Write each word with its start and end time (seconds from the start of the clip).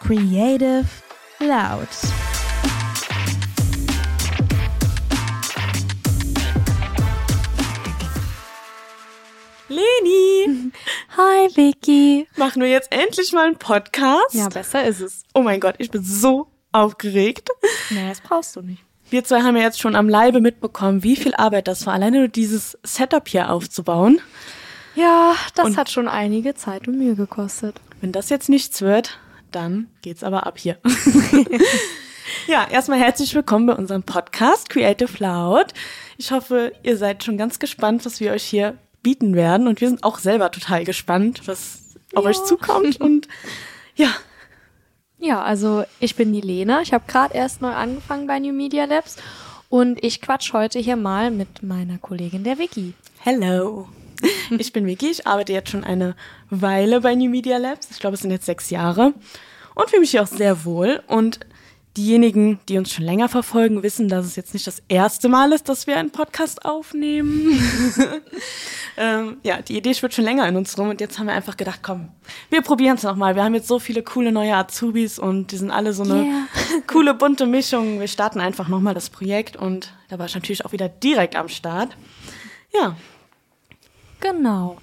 Creative 0.00 0.86
Loud. 1.40 1.88
Leni, 9.68 10.70
Hi 11.16 11.48
Vicky. 11.54 12.26
machen 12.36 12.62
wir 12.62 12.70
jetzt 12.70 12.90
endlich 12.90 13.32
mal 13.32 13.46
einen 13.46 13.56
Podcast? 13.58 14.32
Ja, 14.34 14.48
besser 14.48 14.84
ist 14.86 15.00
es. 15.00 15.22
Oh 15.34 15.42
mein 15.42 15.60
Gott, 15.60 15.74
ich 15.78 15.90
bin 15.90 16.02
so 16.02 16.48
aufgeregt. 16.72 17.50
Nee, 17.90 18.06
das 18.06 18.20
brauchst 18.20 18.54
du 18.54 18.60
nicht. 18.60 18.82
Wir 19.08 19.24
zwei 19.24 19.40
haben 19.40 19.56
ja 19.56 19.62
jetzt 19.62 19.80
schon 19.80 19.96
am 19.96 20.10
Leibe 20.10 20.42
mitbekommen, 20.42 21.02
wie 21.02 21.16
viel 21.16 21.34
Arbeit 21.34 21.66
das 21.66 21.86
war, 21.86 21.94
alleine 21.94 22.18
nur 22.18 22.28
dieses 22.28 22.76
Setup 22.82 23.26
hier 23.26 23.50
aufzubauen. 23.50 24.20
Ja, 24.94 25.34
das 25.54 25.64
Und- 25.68 25.76
hat 25.78 25.90
schon 25.90 26.06
einige 26.06 26.54
Zeit 26.54 26.86
und 26.86 26.98
Mühe 26.98 27.14
gekostet. 27.14 27.80
Wenn 28.00 28.12
das 28.12 28.28
jetzt 28.28 28.48
nichts 28.48 28.82
wird, 28.82 29.18
dann 29.50 29.88
geht's 30.02 30.22
aber 30.22 30.46
ab 30.46 30.58
hier. 30.58 30.78
ja, 32.46 32.66
erstmal 32.70 32.98
herzlich 33.00 33.34
willkommen 33.34 33.66
bei 33.66 33.74
unserem 33.74 34.02
Podcast 34.02 34.68
Creative 34.68 35.10
Loud. 35.18 35.72
Ich 36.16 36.30
hoffe, 36.30 36.72
ihr 36.82 36.96
seid 36.96 37.24
schon 37.24 37.38
ganz 37.38 37.58
gespannt, 37.58 38.04
was 38.06 38.20
wir 38.20 38.32
euch 38.32 38.44
hier 38.44 38.76
bieten 39.02 39.34
werden. 39.34 39.66
Und 39.66 39.80
wir 39.80 39.88
sind 39.88 40.04
auch 40.04 40.18
selber 40.18 40.50
total 40.50 40.84
gespannt, 40.84 41.42
was 41.46 41.82
auf 42.14 42.24
Ja. 42.24 42.30
euch 42.30 42.42
zukommt. 42.44 43.00
Und 43.00 43.26
ja, 43.96 44.10
Ja, 45.20 45.42
also 45.42 45.84
ich 45.98 46.14
bin 46.14 46.32
die 46.32 46.40
Lena. 46.40 46.80
Ich 46.82 46.92
habe 46.92 47.04
gerade 47.08 47.34
erst 47.34 47.60
neu 47.60 47.72
angefangen 47.72 48.28
bei 48.28 48.38
New 48.38 48.52
Media 48.52 48.84
Labs 48.84 49.16
und 49.68 50.02
ich 50.04 50.20
quatsch 50.20 50.52
heute 50.52 50.78
hier 50.78 50.94
mal 50.96 51.32
mit 51.32 51.64
meiner 51.64 51.98
Kollegin 51.98 52.44
der 52.44 52.58
Vicky. 52.58 52.94
Hello. 53.18 53.88
Ich 54.58 54.72
bin 54.72 54.86
Vicky, 54.86 55.10
ich 55.10 55.26
arbeite 55.26 55.52
jetzt 55.52 55.70
schon 55.70 55.84
eine 55.84 56.16
Weile 56.50 57.00
bei 57.00 57.14
New 57.14 57.30
Media 57.30 57.58
Labs. 57.58 57.88
Ich 57.90 57.98
glaube, 57.98 58.14
es 58.14 58.20
sind 58.20 58.30
jetzt 58.30 58.46
sechs 58.46 58.70
Jahre 58.70 59.12
und 59.74 59.90
fühle 59.90 60.00
mich 60.00 60.12
hier 60.12 60.22
auch 60.22 60.26
sehr 60.26 60.64
wohl. 60.64 61.02
Und 61.06 61.40
diejenigen, 61.98 62.60
die 62.68 62.78
uns 62.78 62.92
schon 62.92 63.04
länger 63.04 63.28
verfolgen, 63.28 63.82
wissen, 63.82 64.08
dass 64.08 64.24
es 64.24 64.36
jetzt 64.36 64.54
nicht 64.54 64.66
das 64.66 64.82
erste 64.88 65.28
Mal 65.28 65.52
ist, 65.52 65.68
dass 65.68 65.86
wir 65.86 65.96
einen 65.96 66.10
Podcast 66.10 66.64
aufnehmen. 66.64 67.60
ähm, 68.96 69.38
ja, 69.42 69.60
die 69.60 69.76
Idee 69.76 69.94
schwirrt 69.94 70.14
schon 70.14 70.24
länger 70.24 70.46
in 70.48 70.56
uns 70.56 70.78
rum 70.78 70.90
und 70.90 71.00
jetzt 71.00 71.18
haben 71.18 71.26
wir 71.26 71.34
einfach 71.34 71.56
gedacht, 71.56 71.80
komm, 71.82 72.08
wir 72.50 72.62
probieren 72.62 72.96
es 72.96 73.02
nochmal. 73.02 73.34
Wir 73.34 73.42
haben 73.42 73.54
jetzt 73.54 73.66
so 73.66 73.80
viele 73.80 74.02
coole 74.02 74.30
neue 74.30 74.54
Azubis 74.54 75.18
und 75.18 75.50
die 75.50 75.56
sind 75.56 75.70
alle 75.70 75.92
so 75.92 76.04
eine 76.04 76.18
Yeah. 76.18 76.46
coole 76.86 77.14
bunte 77.14 77.46
Mischung. 77.46 78.00
Wir 78.00 78.08
starten 78.08 78.40
einfach 78.40 78.68
nochmal 78.68 78.94
das 78.94 79.10
Projekt 79.10 79.56
und 79.56 79.92
da 80.08 80.18
war 80.18 80.26
ich 80.26 80.34
natürlich 80.34 80.64
auch 80.64 80.72
wieder 80.72 80.88
direkt 80.88 81.34
am 81.34 81.48
Start. 81.48 81.96
Ja, 82.72 82.96
Genau. 84.20 84.78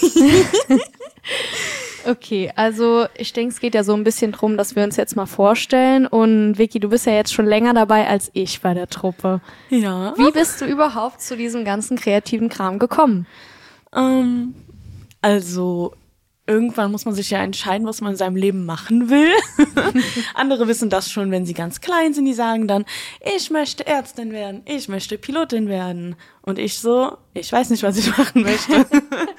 okay, 2.07 2.53
also 2.55 3.07
ich 3.17 3.33
denke, 3.33 3.55
es 3.55 3.61
geht 3.61 3.75
ja 3.75 3.85
so 3.85 3.95
ein 3.95 4.05
bisschen 4.05 4.33
drum, 4.33 4.57
dass 4.57 4.77
wir 4.77 4.85
uns 4.85 4.97
jetzt 4.97 5.17
mal 5.17 5.27
vorstellen. 5.27 6.07
Und 6.07 6.59
Vicky, 6.59 6.81
du 6.81 6.89
bist 6.89 7.07
ja 7.07 7.13
jetzt 7.13 7.33
schon 7.33 7.47
länger 7.47 7.75
dabei 7.75 8.07
als 8.07 8.31
ich 8.35 8.61
bei 8.61 8.75
der 8.75 8.89
Truppe. 8.89 9.41
Ja. 9.71 10.15
Wie 10.17 10.31
bist 10.31 10.61
du 10.61 10.67
überhaupt 10.67 11.23
zu 11.23 11.37
diesem 11.37 11.65
ganzen 11.65 11.97
kreativen 11.97 12.49
Kram 12.49 12.79
gekommen? 12.79 13.27
Ähm, 13.95 14.55
also 15.23 15.95
irgendwann 16.51 16.91
muss 16.91 17.05
man 17.05 17.15
sich 17.15 17.31
ja 17.31 17.39
entscheiden, 17.39 17.87
was 17.87 18.01
man 18.01 18.13
in 18.13 18.17
seinem 18.17 18.35
Leben 18.35 18.67
machen 18.67 19.09
will. 19.09 19.31
Andere 20.35 20.67
wissen 20.67 20.91
das 20.91 21.11
schon, 21.11 21.31
wenn 21.31 21.47
sie 21.47 21.55
ganz 21.55 21.81
klein 21.81 22.13
sind. 22.13 22.25
Die 22.25 22.35
sagen 22.35 22.67
dann, 22.67 22.85
ich 23.37 23.51
möchte 23.51 23.87
Ärztin 23.87 24.33
werden, 24.33 24.63
ich 24.65 24.89
möchte 24.89 25.17
Pilotin 25.17 25.69
werden. 25.69 26.17
Und 26.43 26.59
ich 26.59 26.81
so, 26.81 27.17
ich 27.35 27.53
weiß 27.53 27.71
nicht, 27.71 27.85
was 27.85 27.97
ich 27.97 28.17
machen 28.17 28.43
möchte. 28.43 28.85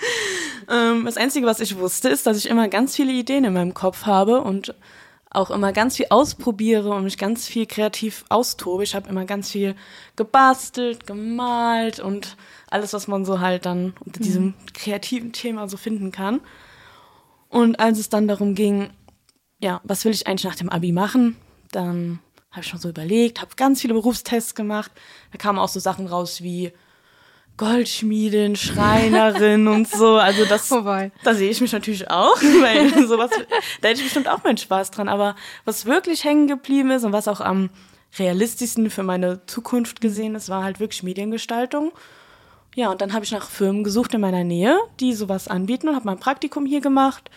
ähm, 0.72 1.04
das 1.04 1.18
Einzige, 1.18 1.46
was 1.46 1.60
ich 1.60 1.78
wusste, 1.78 2.08
ist, 2.08 2.26
dass 2.26 2.38
ich 2.38 2.50
immer 2.50 2.70
ganz 2.70 2.96
viele 2.96 3.12
Ideen 3.12 3.44
in 3.44 3.54
meinem 3.54 3.74
Kopf 3.74 4.06
habe 4.06 4.40
und 4.40 4.74
auch 5.30 5.52
immer 5.52 5.74
ganz 5.74 5.98
viel 5.98 6.08
ausprobiere 6.10 6.92
und 6.92 7.04
mich 7.04 7.18
ganz 7.18 7.46
viel 7.46 7.66
kreativ 7.66 8.24
austobe. 8.30 8.84
Ich 8.84 8.96
habe 8.96 9.10
immer 9.10 9.26
ganz 9.26 9.52
viel 9.52 9.76
gebastelt, 10.16 11.08
gemalt 11.08 12.00
und 12.00 12.38
alles, 12.70 12.94
was 12.94 13.08
man 13.08 13.26
so 13.26 13.40
halt 13.42 13.66
dann 13.66 13.94
unter 14.06 14.22
diesem 14.22 14.54
kreativen 14.74 15.34
Thema 15.34 15.68
so 15.68 15.78
finden 15.78 16.12
kann. 16.12 16.42
Und 17.52 17.80
als 17.80 18.00
es 18.00 18.10
dann 18.10 18.28
darum 18.28 18.56
ging, 18.56 18.90
ja, 19.60 19.82
was 19.84 20.06
will 20.06 20.14
ich 20.14 20.26
eigentlich 20.26 20.46
nach 20.46 20.56
dem 20.56 20.70
Abi 20.70 20.92
machen, 20.92 21.36
dann 21.72 22.20
habe 22.50 22.62
ich 22.62 22.68
schon 22.68 22.80
so 22.80 22.90
überlegt, 22.90 23.42
habe 23.42 23.52
ganz 23.56 23.82
viele 23.82 23.94
Berufstests 23.94 24.56
gemacht. 24.56 24.92
Da 25.32 25.38
kamen 25.38 25.60
auch 25.60 25.68
so 25.70 25.80
Sachen 25.80 26.08
raus 26.08 26.42
wie 26.42 26.72
Goldschmiedin, 27.58 28.56
Schreinerin 28.56 29.68
und 29.68 29.88
so. 29.90 30.16
Also 30.18 30.46
das, 30.46 30.68
Vorbei. 30.68 31.12
da 31.24 31.34
sehe 31.34 31.50
ich 31.50 31.60
mich 31.62 31.74
natürlich 31.74 32.10
auch, 32.10 32.36
weil 32.62 33.06
sowas, 33.06 33.30
da 33.82 33.90
hätte 33.90 34.00
ich 34.00 34.06
bestimmt 34.06 34.30
auch 34.30 34.44
meinen 34.44 34.58
Spaß 34.58 34.92
dran. 34.92 35.10
Aber 35.10 35.36
was 35.66 35.86
wirklich 35.86 36.24
hängen 36.24 36.48
geblieben 36.48 36.90
ist 36.92 37.04
und 37.04 37.12
was 37.12 37.28
auch 37.28 37.42
am 37.42 37.70
realistischsten 38.18 38.90
für 38.90 39.04
meine 39.04 39.46
Zukunft 39.46 40.00
gesehen 40.02 40.36
ist, 40.36 40.50
war 40.50 40.64
halt 40.64 40.80
wirklich 40.80 41.04
Mediengestaltung. 41.04 41.92
Ja, 42.76 42.90
und 42.90 43.02
dann 43.02 43.14
habe 43.14 43.26
ich 43.26 43.32
nach 43.32 43.50
Firmen 43.50 43.84
gesucht 43.84 44.14
in 44.14 44.22
meiner 44.22 44.44
Nähe, 44.44 44.78
die 45.00 45.14
sowas 45.14 45.48
anbieten 45.48 45.90
und 45.90 45.96
habe 45.96 46.06
mein 46.06 46.20
Praktikum 46.20 46.66
hier 46.66 46.82
gemacht. 46.82 47.30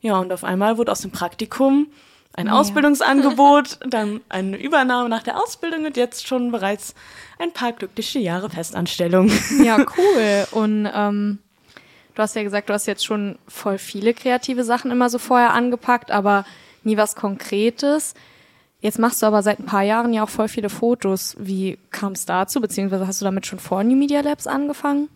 Ja, 0.00 0.18
und 0.18 0.32
auf 0.32 0.44
einmal 0.44 0.78
wurde 0.78 0.92
aus 0.92 1.00
dem 1.00 1.10
Praktikum 1.10 1.88
ein 2.34 2.48
Ausbildungsangebot, 2.48 3.80
dann 3.88 4.20
eine 4.28 4.56
Übernahme 4.56 5.08
nach 5.08 5.24
der 5.24 5.42
Ausbildung 5.42 5.86
und 5.86 5.96
jetzt 5.96 6.28
schon 6.28 6.52
bereits 6.52 6.94
ein 7.40 7.52
paar 7.52 7.72
glückliche 7.72 8.20
Jahre 8.20 8.48
Festanstellung. 8.50 9.30
Ja, 9.64 9.78
cool. 9.96 10.46
Und 10.52 10.88
ähm, 10.94 11.38
du 12.14 12.22
hast 12.22 12.36
ja 12.36 12.44
gesagt, 12.44 12.68
du 12.68 12.74
hast 12.74 12.86
jetzt 12.86 13.04
schon 13.04 13.38
voll 13.48 13.78
viele 13.78 14.14
kreative 14.14 14.62
Sachen 14.62 14.92
immer 14.92 15.10
so 15.10 15.18
vorher 15.18 15.52
angepackt, 15.52 16.12
aber 16.12 16.44
nie 16.84 16.96
was 16.96 17.16
Konkretes. 17.16 18.14
Jetzt 18.80 18.98
machst 18.98 19.22
du 19.22 19.26
aber 19.26 19.42
seit 19.42 19.58
ein 19.58 19.66
paar 19.66 19.82
Jahren 19.82 20.12
ja 20.12 20.22
auch 20.22 20.28
voll 20.28 20.48
viele 20.48 20.70
Fotos. 20.70 21.36
Wie 21.38 21.78
kam 21.90 22.12
es 22.12 22.26
dazu? 22.26 22.60
Beziehungsweise 22.60 23.06
hast 23.06 23.20
du 23.20 23.24
damit 23.24 23.46
schon 23.46 23.58
vor 23.58 23.82
New 23.82 23.96
Media 23.96 24.20
Labs 24.20 24.46
angefangen? 24.46 25.08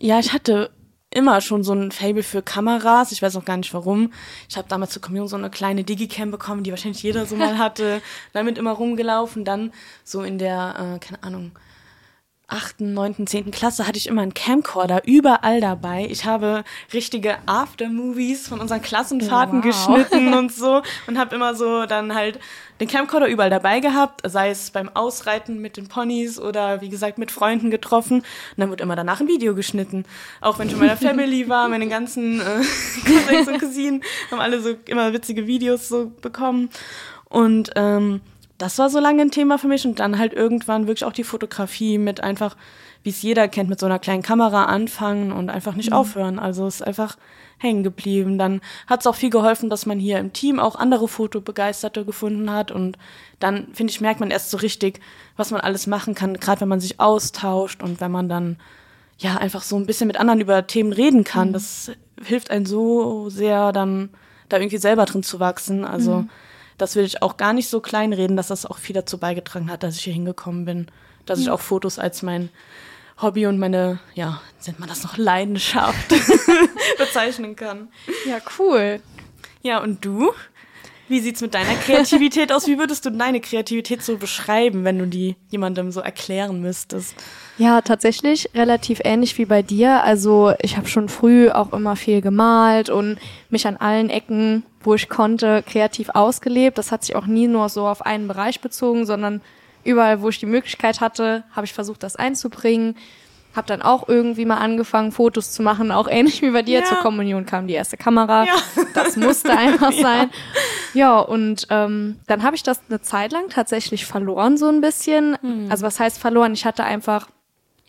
Ja, 0.00 0.18
ich 0.18 0.32
hatte 0.32 0.70
immer 1.12 1.40
schon 1.40 1.64
so 1.64 1.72
ein 1.72 1.90
Fable 1.90 2.22
für 2.22 2.42
Kameras. 2.42 3.12
Ich 3.12 3.22
weiß 3.22 3.36
auch 3.36 3.44
gar 3.44 3.56
nicht 3.56 3.74
warum. 3.74 4.12
Ich 4.48 4.56
habe 4.56 4.68
damals 4.68 4.92
zur 4.92 5.02
Kommunion 5.02 5.28
so 5.28 5.36
eine 5.36 5.50
kleine 5.50 5.84
Digicam 5.84 6.30
bekommen, 6.30 6.62
die 6.62 6.70
wahrscheinlich 6.70 7.02
jeder 7.02 7.26
so 7.26 7.34
mal 7.36 7.58
hatte. 7.58 8.00
Damit 8.32 8.58
immer 8.58 8.72
rumgelaufen. 8.72 9.44
Dann 9.44 9.72
so 10.04 10.22
in 10.22 10.38
der, 10.38 10.96
äh, 10.96 10.98
keine 10.98 11.22
Ahnung, 11.22 11.52
achten, 12.50 12.94
neunten, 12.94 13.26
zehnten 13.26 13.50
Klasse 13.50 13.86
hatte 13.86 13.98
ich 13.98 14.06
immer 14.06 14.22
einen 14.22 14.34
Camcorder 14.34 15.02
überall 15.06 15.60
dabei. 15.60 16.06
Ich 16.10 16.24
habe 16.24 16.64
richtige 16.92 17.36
Aftermovies 17.46 18.48
von 18.48 18.60
unseren 18.60 18.82
Klassenfahrten 18.82 19.62
Wow. 19.62 19.64
geschnitten 19.64 20.34
und 20.38 20.52
so 20.52 20.82
und 21.06 21.18
habe 21.18 21.34
immer 21.34 21.54
so 21.54 21.86
dann 21.86 22.14
halt 22.14 22.38
den 22.80 22.88
Camcorder 22.88 23.28
überall 23.28 23.50
dabei 23.50 23.80
gehabt, 23.80 24.22
sei 24.24 24.50
es 24.50 24.70
beim 24.70 24.88
Ausreiten 24.88 25.60
mit 25.60 25.76
den 25.76 25.88
Ponys 25.88 26.38
oder 26.40 26.80
wie 26.80 26.88
gesagt 26.88 27.18
mit 27.18 27.30
Freunden 27.30 27.70
getroffen. 27.70 28.20
Und 28.20 28.24
dann 28.56 28.70
wird 28.70 28.80
immer 28.80 28.96
danach 28.96 29.20
ein 29.20 29.28
Video 29.28 29.54
geschnitten. 29.54 30.04
Auch 30.40 30.58
wenn 30.58 30.68
ich 30.68 30.72
in 30.74 30.80
meiner 30.80 30.96
Family 30.98 31.48
war, 31.48 31.68
meine 31.68 31.88
ganzen 31.88 32.40
äh, 32.40 32.44
Cousins 33.04 33.48
und 33.48 33.58
Cousinen 33.60 34.02
haben 34.30 34.40
alle 34.40 34.60
so 34.62 34.74
immer 34.86 35.12
witzige 35.12 35.46
Videos 35.46 35.88
so 35.88 36.10
bekommen. 36.22 36.70
Und 37.28 37.70
ähm, 37.76 38.22
das 38.60 38.78
war 38.78 38.90
so 38.90 39.00
lange 39.00 39.22
ein 39.22 39.30
Thema 39.30 39.58
für 39.58 39.68
mich 39.68 39.86
und 39.86 40.00
dann 40.00 40.18
halt 40.18 40.34
irgendwann 40.34 40.86
wirklich 40.86 41.06
auch 41.06 41.14
die 41.14 41.24
Fotografie 41.24 41.96
mit 41.96 42.22
einfach, 42.22 42.58
wie 43.02 43.08
es 43.08 43.22
jeder 43.22 43.48
kennt, 43.48 43.70
mit 43.70 43.80
so 43.80 43.86
einer 43.86 43.98
kleinen 43.98 44.22
Kamera 44.22 44.66
anfangen 44.66 45.32
und 45.32 45.48
einfach 45.48 45.74
nicht 45.74 45.94
aufhören. 45.94 46.38
Also 46.38 46.66
es 46.66 46.76
ist 46.76 46.86
einfach 46.86 47.16
hängen 47.56 47.82
geblieben. 47.82 48.36
Dann 48.36 48.60
hat 48.86 49.00
es 49.00 49.06
auch 49.06 49.14
viel 49.14 49.30
geholfen, 49.30 49.70
dass 49.70 49.86
man 49.86 49.98
hier 49.98 50.18
im 50.18 50.34
Team 50.34 50.60
auch 50.60 50.76
andere 50.76 51.08
Fotobegeisterte 51.08 52.04
gefunden 52.04 52.52
hat 52.52 52.70
und 52.70 52.98
dann, 53.38 53.68
finde 53.72 53.92
ich, 53.92 54.02
merkt 54.02 54.20
man 54.20 54.30
erst 54.30 54.50
so 54.50 54.58
richtig, 54.58 55.00
was 55.38 55.50
man 55.50 55.62
alles 55.62 55.86
machen 55.86 56.14
kann, 56.14 56.34
gerade 56.34 56.60
wenn 56.60 56.68
man 56.68 56.80
sich 56.80 57.00
austauscht 57.00 57.82
und 57.82 58.02
wenn 58.02 58.10
man 58.10 58.28
dann 58.28 58.58
ja 59.16 59.36
einfach 59.36 59.62
so 59.62 59.76
ein 59.76 59.86
bisschen 59.86 60.06
mit 60.06 60.20
anderen 60.20 60.42
über 60.42 60.66
Themen 60.66 60.92
reden 60.92 61.24
kann. 61.24 61.54
Das 61.54 61.92
hilft 62.22 62.50
einem 62.50 62.66
so 62.66 63.30
sehr, 63.30 63.72
dann 63.72 64.10
da 64.50 64.58
irgendwie 64.58 64.76
selber 64.76 65.06
drin 65.06 65.22
zu 65.22 65.40
wachsen. 65.40 65.86
Also 65.86 66.26
das 66.80 66.96
will 66.96 67.04
ich 67.04 67.22
auch 67.22 67.36
gar 67.36 67.52
nicht 67.52 67.68
so 67.68 67.80
kleinreden, 67.80 68.36
dass 68.36 68.48
das 68.48 68.64
auch 68.64 68.78
viel 68.78 68.94
dazu 68.94 69.18
beigetragen 69.18 69.70
hat, 69.70 69.82
dass 69.82 69.96
ich 69.96 70.04
hier 70.04 70.14
hingekommen 70.14 70.64
bin. 70.64 70.86
Dass 71.26 71.38
ich 71.38 71.50
auch 71.50 71.60
Fotos 71.60 71.98
als 71.98 72.22
mein 72.22 72.48
Hobby 73.20 73.46
und 73.46 73.58
meine, 73.58 73.98
ja, 74.14 74.40
nennt 74.66 74.80
man 74.80 74.88
das 74.88 75.04
noch 75.04 75.18
Leidenschaft 75.18 76.08
bezeichnen 76.98 77.54
kann. 77.54 77.88
Ja, 78.26 78.38
cool. 78.58 79.00
Ja, 79.62 79.82
und 79.82 80.04
du? 80.04 80.32
Wie 81.10 81.18
sieht's 81.18 81.40
mit 81.40 81.54
deiner 81.54 81.74
Kreativität 81.74 82.52
aus? 82.52 82.68
Wie 82.68 82.78
würdest 82.78 83.04
du 83.04 83.10
deine 83.10 83.40
Kreativität 83.40 84.00
so 84.00 84.16
beschreiben, 84.16 84.84
wenn 84.84 84.96
du 84.96 85.08
die 85.08 85.34
jemandem 85.48 85.90
so 85.90 85.98
erklären 85.98 86.60
müsstest? 86.60 87.16
Ja, 87.58 87.80
tatsächlich 87.80 88.48
relativ 88.54 89.00
ähnlich 89.02 89.36
wie 89.36 89.44
bei 89.44 89.60
dir. 89.60 90.04
Also 90.04 90.52
ich 90.62 90.76
habe 90.76 90.86
schon 90.86 91.08
früh 91.08 91.50
auch 91.50 91.72
immer 91.72 91.96
viel 91.96 92.20
gemalt 92.20 92.90
und 92.90 93.18
mich 93.48 93.66
an 93.66 93.76
allen 93.76 94.08
Ecken, 94.08 94.62
wo 94.84 94.94
ich 94.94 95.08
konnte, 95.08 95.64
kreativ 95.66 96.10
ausgelebt. 96.10 96.78
Das 96.78 96.92
hat 96.92 97.02
sich 97.02 97.16
auch 97.16 97.26
nie 97.26 97.48
nur 97.48 97.68
so 97.70 97.88
auf 97.88 98.06
einen 98.06 98.28
Bereich 98.28 98.60
bezogen, 98.60 99.04
sondern 99.04 99.40
überall, 99.82 100.22
wo 100.22 100.28
ich 100.28 100.38
die 100.38 100.46
Möglichkeit 100.46 101.00
hatte, 101.00 101.42
habe 101.50 101.66
ich 101.66 101.72
versucht, 101.72 102.04
das 102.04 102.14
einzubringen. 102.14 102.94
Habe 103.56 103.66
dann 103.66 103.82
auch 103.82 104.08
irgendwie 104.08 104.44
mal 104.44 104.58
angefangen, 104.58 105.10
Fotos 105.10 105.50
zu 105.52 105.62
machen, 105.62 105.90
auch 105.90 106.06
ähnlich 106.08 106.40
wie 106.42 106.50
bei 106.50 106.62
dir. 106.62 106.80
Ja. 106.80 106.84
Zur 106.84 106.98
Kommunion 106.98 107.46
kam 107.46 107.66
die 107.66 107.74
erste 107.74 107.96
Kamera. 107.96 108.44
Ja. 108.44 108.54
Das 108.94 109.16
musste 109.16 109.50
einfach 109.56 109.92
sein. 109.92 110.30
Ja, 110.94 111.18
und 111.18 111.66
ähm, 111.70 112.20
dann 112.28 112.42
habe 112.44 112.54
ich 112.56 112.62
das 112.62 112.80
eine 112.88 113.00
Zeit 113.02 113.32
lang 113.32 113.48
tatsächlich 113.48 114.06
verloren, 114.06 114.56
so 114.56 114.68
ein 114.68 114.80
bisschen. 114.80 115.36
Also 115.68 115.84
was 115.84 115.98
heißt 115.98 116.18
verloren? 116.18 116.52
Ich 116.52 116.64
hatte 116.64 116.84
einfach 116.84 117.28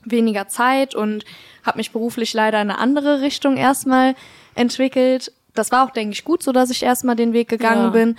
weniger 0.04 0.48
Zeit 0.48 0.96
und 0.96 1.26
habe 1.64 1.78
mich 1.78 1.92
beruflich 1.92 2.34
leider 2.34 2.60
in 2.60 2.72
eine 2.72 2.80
andere 2.80 3.22
Richtung 3.22 3.56
erstmal 3.58 4.16
entwickelt. 4.56 5.32
Das 5.54 5.72
war 5.72 5.86
auch, 5.86 5.92
denke 5.92 6.14
ich, 6.14 6.24
gut 6.24 6.42
so, 6.42 6.52
dass 6.52 6.70
ich 6.72 6.82
erstmal 6.82 7.16
den 7.16 7.34
Weg 7.34 7.50
gegangen 7.50 7.84
Ja. 7.86 7.90
bin. 7.90 8.16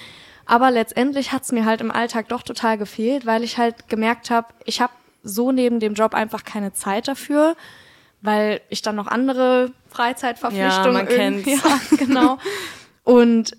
Aber 0.47 0.71
letztendlich 0.71 1.33
hat's 1.33 1.51
mir 1.53 1.65
halt 1.65 1.81
im 1.81 1.91
Alltag 1.91 2.29
doch 2.29 2.43
total 2.43 2.77
gefehlt, 2.79 3.27
weil 3.27 3.43
ich 3.43 3.59
halt 3.59 3.89
gemerkt 3.89 4.31
habe, 4.31 4.49
ich 4.65 4.81
habe 4.81 4.93
so 5.23 5.53
neben 5.53 5.81
dem 5.81 5.95
Job 5.95 6.15
einfach 6.15 6.45
keine 6.45 6.73
Zeit 6.73 7.09
dafür, 7.09 7.57
weil 8.21 8.61
ich 8.69 8.83
dann 8.83 8.97
noch 8.97 9.07
andere 9.07 9.73
Freizeitverpflichtungen 9.89 11.07
Ja, 11.07 11.31
man 11.31 11.45
ja, 11.45 11.81
genau. 11.97 12.39
Und 13.05 13.57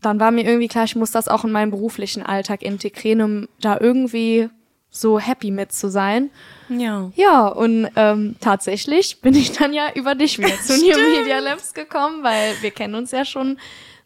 dann 0.00 0.20
war 0.20 0.30
mir 0.30 0.44
irgendwie 0.44 0.68
klar, 0.68 0.84
ich 0.84 0.96
muss 0.96 1.10
das 1.10 1.28
auch 1.28 1.44
in 1.44 1.52
meinen 1.52 1.70
beruflichen 1.70 2.22
Alltag 2.22 2.62
integrieren, 2.62 3.20
um 3.22 3.48
da 3.60 3.78
irgendwie 3.80 4.48
so 4.90 5.18
happy 5.18 5.50
mit 5.50 5.72
zu 5.72 5.90
sein. 5.90 6.30
Ja. 6.68 7.10
Ja, 7.16 7.48
und 7.48 7.88
ähm, 7.96 8.36
tatsächlich 8.40 9.20
bin 9.20 9.34
ich 9.34 9.52
dann 9.52 9.72
ja 9.72 9.88
über 9.94 10.14
dich 10.14 10.38
wieder 10.38 10.56
zu 10.62 10.76
New 10.76 11.18
Media 11.18 11.40
Labs 11.40 11.74
gekommen, 11.74 12.22
weil 12.22 12.54
wir 12.60 12.70
kennen 12.70 12.94
uns 12.94 13.10
ja 13.10 13.24
schon 13.24 13.58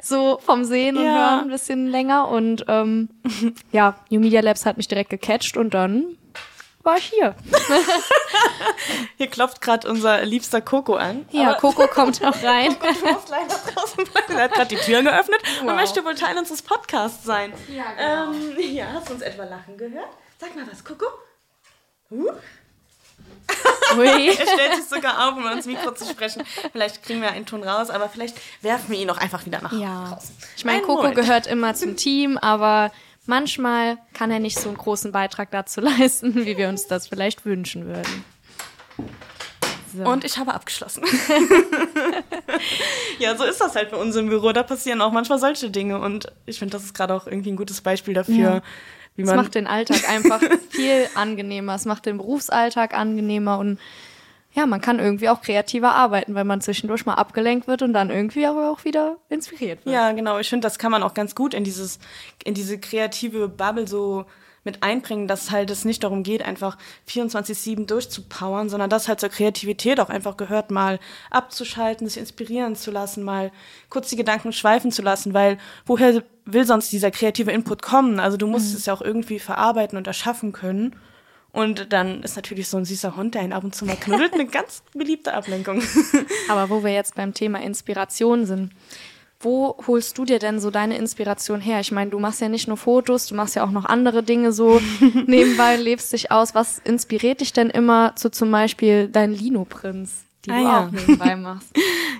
so 0.02 0.38
vom 0.40 0.64
Sehen 0.64 0.96
und 0.96 1.04
Ja. 1.04 1.12
Hören 1.12 1.40
ein 1.44 1.50
bisschen 1.50 1.88
länger. 1.88 2.28
Und 2.28 2.64
ähm, 2.68 3.10
ja, 3.72 3.96
New 4.08 4.20
Media 4.20 4.40
Labs 4.40 4.64
hat 4.64 4.76
mich 4.78 4.88
direkt 4.88 5.10
gecatcht 5.10 5.56
und 5.56 5.74
dann 5.74 6.04
war 6.88 6.96
ich 6.96 7.04
hier. 7.04 7.34
Hier 9.18 9.26
klopft 9.28 9.60
gerade 9.60 9.88
unser 9.88 10.24
liebster 10.24 10.60
Coco 10.60 10.94
an. 10.96 11.26
Ja, 11.30 11.54
Coco 11.54 11.86
kommt 11.88 12.24
auch 12.24 12.42
rein. 12.42 12.74
Du 12.80 13.12
musst 13.12 13.28
leider 13.28 13.54
draußen 13.74 14.04
bleiben. 14.04 14.36
Er 14.36 14.44
hat 14.44 14.52
gerade 14.54 14.68
die 14.74 14.76
Türen 14.82 15.04
geöffnet 15.04 15.40
Wow. 15.60 15.68
und 15.70 15.76
möchte 15.76 16.04
wohl 16.04 16.14
Teil 16.14 16.36
unseres 16.38 16.62
Podcasts 16.62 17.24
sein. 17.24 17.52
Ja, 17.68 17.84
genau. 18.26 18.32
ähm, 18.32 18.74
ja, 18.74 18.86
hast 18.94 19.08
du 19.08 19.14
uns 19.14 19.22
etwa 19.22 19.44
lachen 19.44 19.76
gehört? 19.76 20.08
Sag 20.40 20.56
mal 20.56 20.66
was, 20.70 20.82
Coco. 20.84 21.06
Uh, 22.10 22.30
Ui. 23.96 24.28
er 24.28 24.46
stellt 24.46 24.74
sich 24.76 24.84
sogar 24.86 25.28
auf, 25.28 25.36
um 25.36 25.46
ans 25.46 25.66
Mikro 25.66 25.92
zu 25.92 26.04
sprechen. 26.06 26.42
Vielleicht 26.72 27.02
kriegen 27.02 27.20
wir 27.20 27.30
einen 27.30 27.44
Ton 27.46 27.62
raus, 27.62 27.90
aber 27.90 28.08
vielleicht 28.08 28.36
werfen 28.62 28.90
wir 28.90 28.98
ihn 28.98 29.10
auch 29.10 29.18
einfach 29.18 29.44
wieder 29.46 29.60
nach 29.60 29.72
Ja. 29.72 30.10
draußen. 30.14 30.34
Ich 30.56 30.64
meine, 30.64 30.80
Coco 30.82 30.96
Moment. 31.02 31.16
gehört 31.16 31.46
immer 31.46 31.74
zum 31.74 31.96
Team, 31.96 32.38
aber 32.38 32.90
manchmal 33.28 33.98
kann 34.14 34.32
er 34.32 34.40
nicht 34.40 34.58
so 34.58 34.68
einen 34.68 34.78
großen 34.78 35.12
Beitrag 35.12 35.52
dazu 35.52 35.80
leisten, 35.80 36.34
wie 36.34 36.56
wir 36.56 36.68
uns 36.68 36.88
das 36.88 37.06
vielleicht 37.06 37.44
wünschen 37.44 37.86
würden. 37.86 38.24
So. 39.96 40.02
Und 40.04 40.24
ich 40.24 40.38
habe 40.38 40.52
abgeschlossen. 40.54 41.04
ja, 43.18 43.36
so 43.36 43.44
ist 43.44 43.60
das 43.60 43.74
halt 43.74 43.90
bei 43.90 43.96
uns 43.96 44.16
im 44.16 44.28
Büro. 44.28 44.52
Da 44.52 44.62
passieren 44.62 45.00
auch 45.00 45.12
manchmal 45.12 45.38
solche 45.38 45.70
Dinge. 45.70 45.98
Und 46.00 46.26
ich 46.46 46.58
finde, 46.58 46.72
das 46.72 46.84
ist 46.84 46.94
gerade 46.94 47.14
auch 47.14 47.26
irgendwie 47.26 47.50
ein 47.52 47.56
gutes 47.56 47.80
Beispiel 47.80 48.14
dafür, 48.14 48.34
Ja. 48.36 48.62
wie 49.16 49.22
Es 49.22 49.28
man. 49.28 49.36
macht 49.36 49.54
den 49.54 49.66
Alltag 49.66 50.04
einfach 50.08 50.40
viel 50.70 51.08
angenehmer. 51.14 51.74
Es 51.74 51.84
macht 51.86 52.04
den 52.06 52.18
Berufsalltag 52.18 52.94
angenehmer 52.94 53.58
und 53.58 53.78
ja, 54.52 54.66
man 54.66 54.80
kann 54.80 54.98
irgendwie 54.98 55.28
auch 55.28 55.42
kreativer 55.42 55.94
arbeiten, 55.94 56.34
weil 56.34 56.44
man 56.44 56.60
zwischendurch 56.60 57.06
mal 57.06 57.14
abgelenkt 57.14 57.68
wird 57.68 57.82
und 57.82 57.92
dann 57.92 58.10
irgendwie 58.10 58.46
aber 58.46 58.70
auch 58.70 58.84
wieder 58.84 59.18
inspiriert 59.28 59.84
wird. 59.84 59.94
Ja, 59.94 60.12
genau. 60.12 60.38
Ich 60.38 60.48
finde, 60.48 60.66
das 60.66 60.78
kann 60.78 60.90
man 60.90 61.02
auch 61.02 61.14
ganz 61.14 61.34
gut 61.34 61.54
in 61.54 61.64
dieses, 61.64 61.98
in 62.44 62.54
diese 62.54 62.78
kreative 62.78 63.48
Bubble 63.48 63.86
so 63.86 64.24
mit 64.64 64.82
einbringen, 64.82 65.28
dass 65.28 65.50
halt 65.50 65.70
es 65.70 65.84
nicht 65.84 66.04
darum 66.04 66.22
geht, 66.22 66.42
einfach 66.42 66.76
24-7 67.08 67.86
durchzupowern, 67.86 68.68
sondern 68.68 68.90
dass 68.90 69.08
halt 69.08 69.20
zur 69.20 69.28
Kreativität 69.28 70.00
auch 70.00 70.10
einfach 70.10 70.36
gehört, 70.36 70.70
mal 70.70 70.98
abzuschalten, 71.30 72.06
sich 72.06 72.18
inspirieren 72.18 72.76
zu 72.76 72.90
lassen, 72.90 73.22
mal 73.22 73.50
kurz 73.88 74.08
die 74.10 74.16
Gedanken 74.16 74.52
schweifen 74.52 74.92
zu 74.92 75.02
lassen, 75.02 75.32
weil 75.32 75.58
woher 75.86 76.22
will 76.44 76.66
sonst 76.66 76.92
dieser 76.92 77.10
kreative 77.10 77.52
Input 77.52 77.82
kommen? 77.82 78.20
Also 78.20 78.36
du 78.36 78.46
musst 78.46 78.74
es 78.74 78.86
ja 78.86 78.92
auch 78.92 79.02
irgendwie 79.02 79.38
verarbeiten 79.38 79.96
und 79.96 80.06
erschaffen 80.06 80.52
können. 80.52 80.96
Und 81.52 81.92
dann 81.92 82.22
ist 82.22 82.36
natürlich 82.36 82.68
so 82.68 82.76
ein 82.76 82.84
süßer 82.84 83.16
Hund, 83.16 83.34
der 83.34 83.42
ihn 83.42 83.52
ab 83.52 83.64
und 83.64 83.74
zu 83.74 83.84
mal 83.84 83.96
knuddelt, 84.00 84.34
eine 84.34 84.46
ganz 84.46 84.82
beliebte 84.92 85.34
Ablenkung. 85.34 85.82
Aber 86.48 86.70
wo 86.70 86.84
wir 86.84 86.92
jetzt 86.92 87.14
beim 87.14 87.34
Thema 87.34 87.60
Inspiration 87.62 88.46
sind, 88.46 88.72
wo 89.40 89.76
holst 89.86 90.18
du 90.18 90.24
dir 90.24 90.40
denn 90.40 90.58
so 90.58 90.70
deine 90.70 90.98
Inspiration 90.98 91.60
her? 91.60 91.78
Ich 91.80 91.92
meine, 91.92 92.10
du 92.10 92.18
machst 92.18 92.40
ja 92.40 92.48
nicht 92.48 92.66
nur 92.66 92.76
Fotos, 92.76 93.28
du 93.28 93.36
machst 93.36 93.54
ja 93.54 93.64
auch 93.64 93.70
noch 93.70 93.84
andere 93.84 94.22
Dinge 94.24 94.52
so 94.52 94.80
nebenbei, 95.26 95.76
lebst 95.76 96.12
dich 96.12 96.32
aus. 96.32 96.54
Was 96.54 96.80
inspiriert 96.80 97.40
dich 97.40 97.52
denn 97.52 97.70
immer 97.70 98.16
zu 98.16 98.30
zum 98.30 98.50
Beispiel 98.50 99.08
dein 99.08 99.32
Lino-Prinz, 99.32 100.24
die 100.48 100.54
Ah, 100.54 100.58
du 100.58 100.64
ja. 100.64 100.86
auch 100.86 100.90
nebenbei 100.90 101.36
machst? 101.36 101.68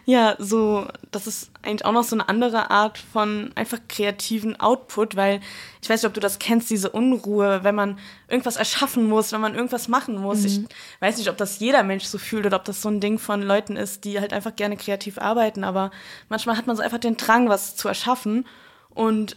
Ja, 0.05 0.37
so, 0.39 0.87
das 1.11 1.27
ist 1.27 1.51
eigentlich 1.63 1.85
auch 1.85 1.93
noch 1.93 2.05
so 2.05 2.17
eine 2.17 2.29
andere 2.29 2.71
Art 2.71 2.97
von 2.99 3.51
einfach 3.55 3.79
kreativen 3.89 4.59
Output, 4.59 5.17
weil 5.17 5.41
ich 5.83 5.91
weiß 5.91 6.03
nicht, 6.03 6.09
ob 6.09 6.15
du 6.15 6.21
das 6.21 6.39
kennst, 6.39 6.71
diese 6.71 6.89
Unruhe, 6.91 7.61
wenn 7.63 7.75
man 7.75 7.99
irgendwas 8.29 8.57
erschaffen 8.57 9.07
muss, 9.09 9.33
wenn 9.33 9.41
man 9.41 9.55
irgendwas 9.55 9.89
machen 9.89 10.17
muss. 10.17 10.45
Ich 10.45 10.61
weiß 11.01 11.19
nicht, 11.19 11.29
ob 11.29 11.37
das 11.37 11.59
jeder 11.59 11.83
Mensch 11.83 12.05
so 12.05 12.17
fühlt 12.19 12.47
oder 12.47 12.57
ob 12.57 12.65
das 12.65 12.81
so 12.81 12.89
ein 12.89 13.01
Ding 13.01 13.19
von 13.19 13.43
Leuten 13.43 13.77
ist, 13.77 14.05
die 14.05 14.19
halt 14.19 14.33
einfach 14.33 14.57
gerne 14.57 14.77
kreativ 14.79 15.19
arbeiten, 15.19 15.63
aber 15.65 15.91
manchmal 16.31 16.57
hat 16.57 16.67
man 16.67 16.77
so 16.77 16.83
einfach 16.83 16.99
den 16.99 17.17
Drang, 17.19 17.49
was 17.51 17.77
zu 17.77 17.89
erschaffen 17.89 18.47
und 18.91 19.37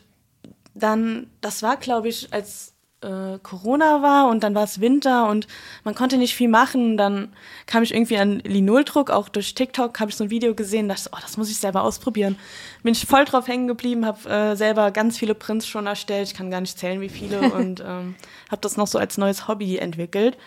dann, 0.73 1.27
das 1.41 1.63
war, 1.63 1.75
glaube 1.75 2.07
ich, 2.07 2.31
als 2.31 2.70
äh, 3.01 3.39
Corona 3.41 4.01
war 4.01 4.29
und 4.29 4.43
dann 4.43 4.55
war 4.55 4.63
es 4.63 4.79
Winter 4.79 5.27
und 5.29 5.47
man 5.83 5.95
konnte 5.95 6.17
nicht 6.17 6.35
viel 6.35 6.47
machen. 6.47 6.97
Dann 6.97 7.33
kam 7.65 7.83
ich 7.83 7.93
irgendwie 7.93 8.17
an 8.17 8.39
Linoldruck, 8.39 9.09
auch 9.09 9.29
durch 9.29 9.55
TikTok 9.55 9.99
habe 9.99 10.11
ich 10.11 10.17
so 10.17 10.23
ein 10.23 10.29
Video 10.29 10.55
gesehen, 10.55 10.87
dachte, 10.87 11.09
oh, 11.11 11.17
das 11.21 11.37
muss 11.37 11.49
ich 11.49 11.57
selber 11.57 11.83
ausprobieren. 11.83 12.37
Bin 12.83 12.93
ich 12.93 13.05
voll 13.05 13.25
drauf 13.25 13.47
hängen 13.47 13.67
geblieben, 13.67 14.05
habe 14.05 14.29
äh, 14.29 14.55
selber 14.55 14.91
ganz 14.91 15.17
viele 15.17 15.35
Prints 15.35 15.67
schon 15.67 15.87
erstellt, 15.87 16.27
ich 16.27 16.33
kann 16.33 16.51
gar 16.51 16.61
nicht 16.61 16.77
zählen, 16.77 17.01
wie 17.01 17.09
viele 17.09 17.39
und 17.53 17.81
ähm, 17.81 18.15
habe 18.49 18.61
das 18.61 18.77
noch 18.77 18.87
so 18.87 18.97
als 18.97 19.17
neues 19.17 19.47
Hobby 19.47 19.77
entwickelt. 19.77 20.37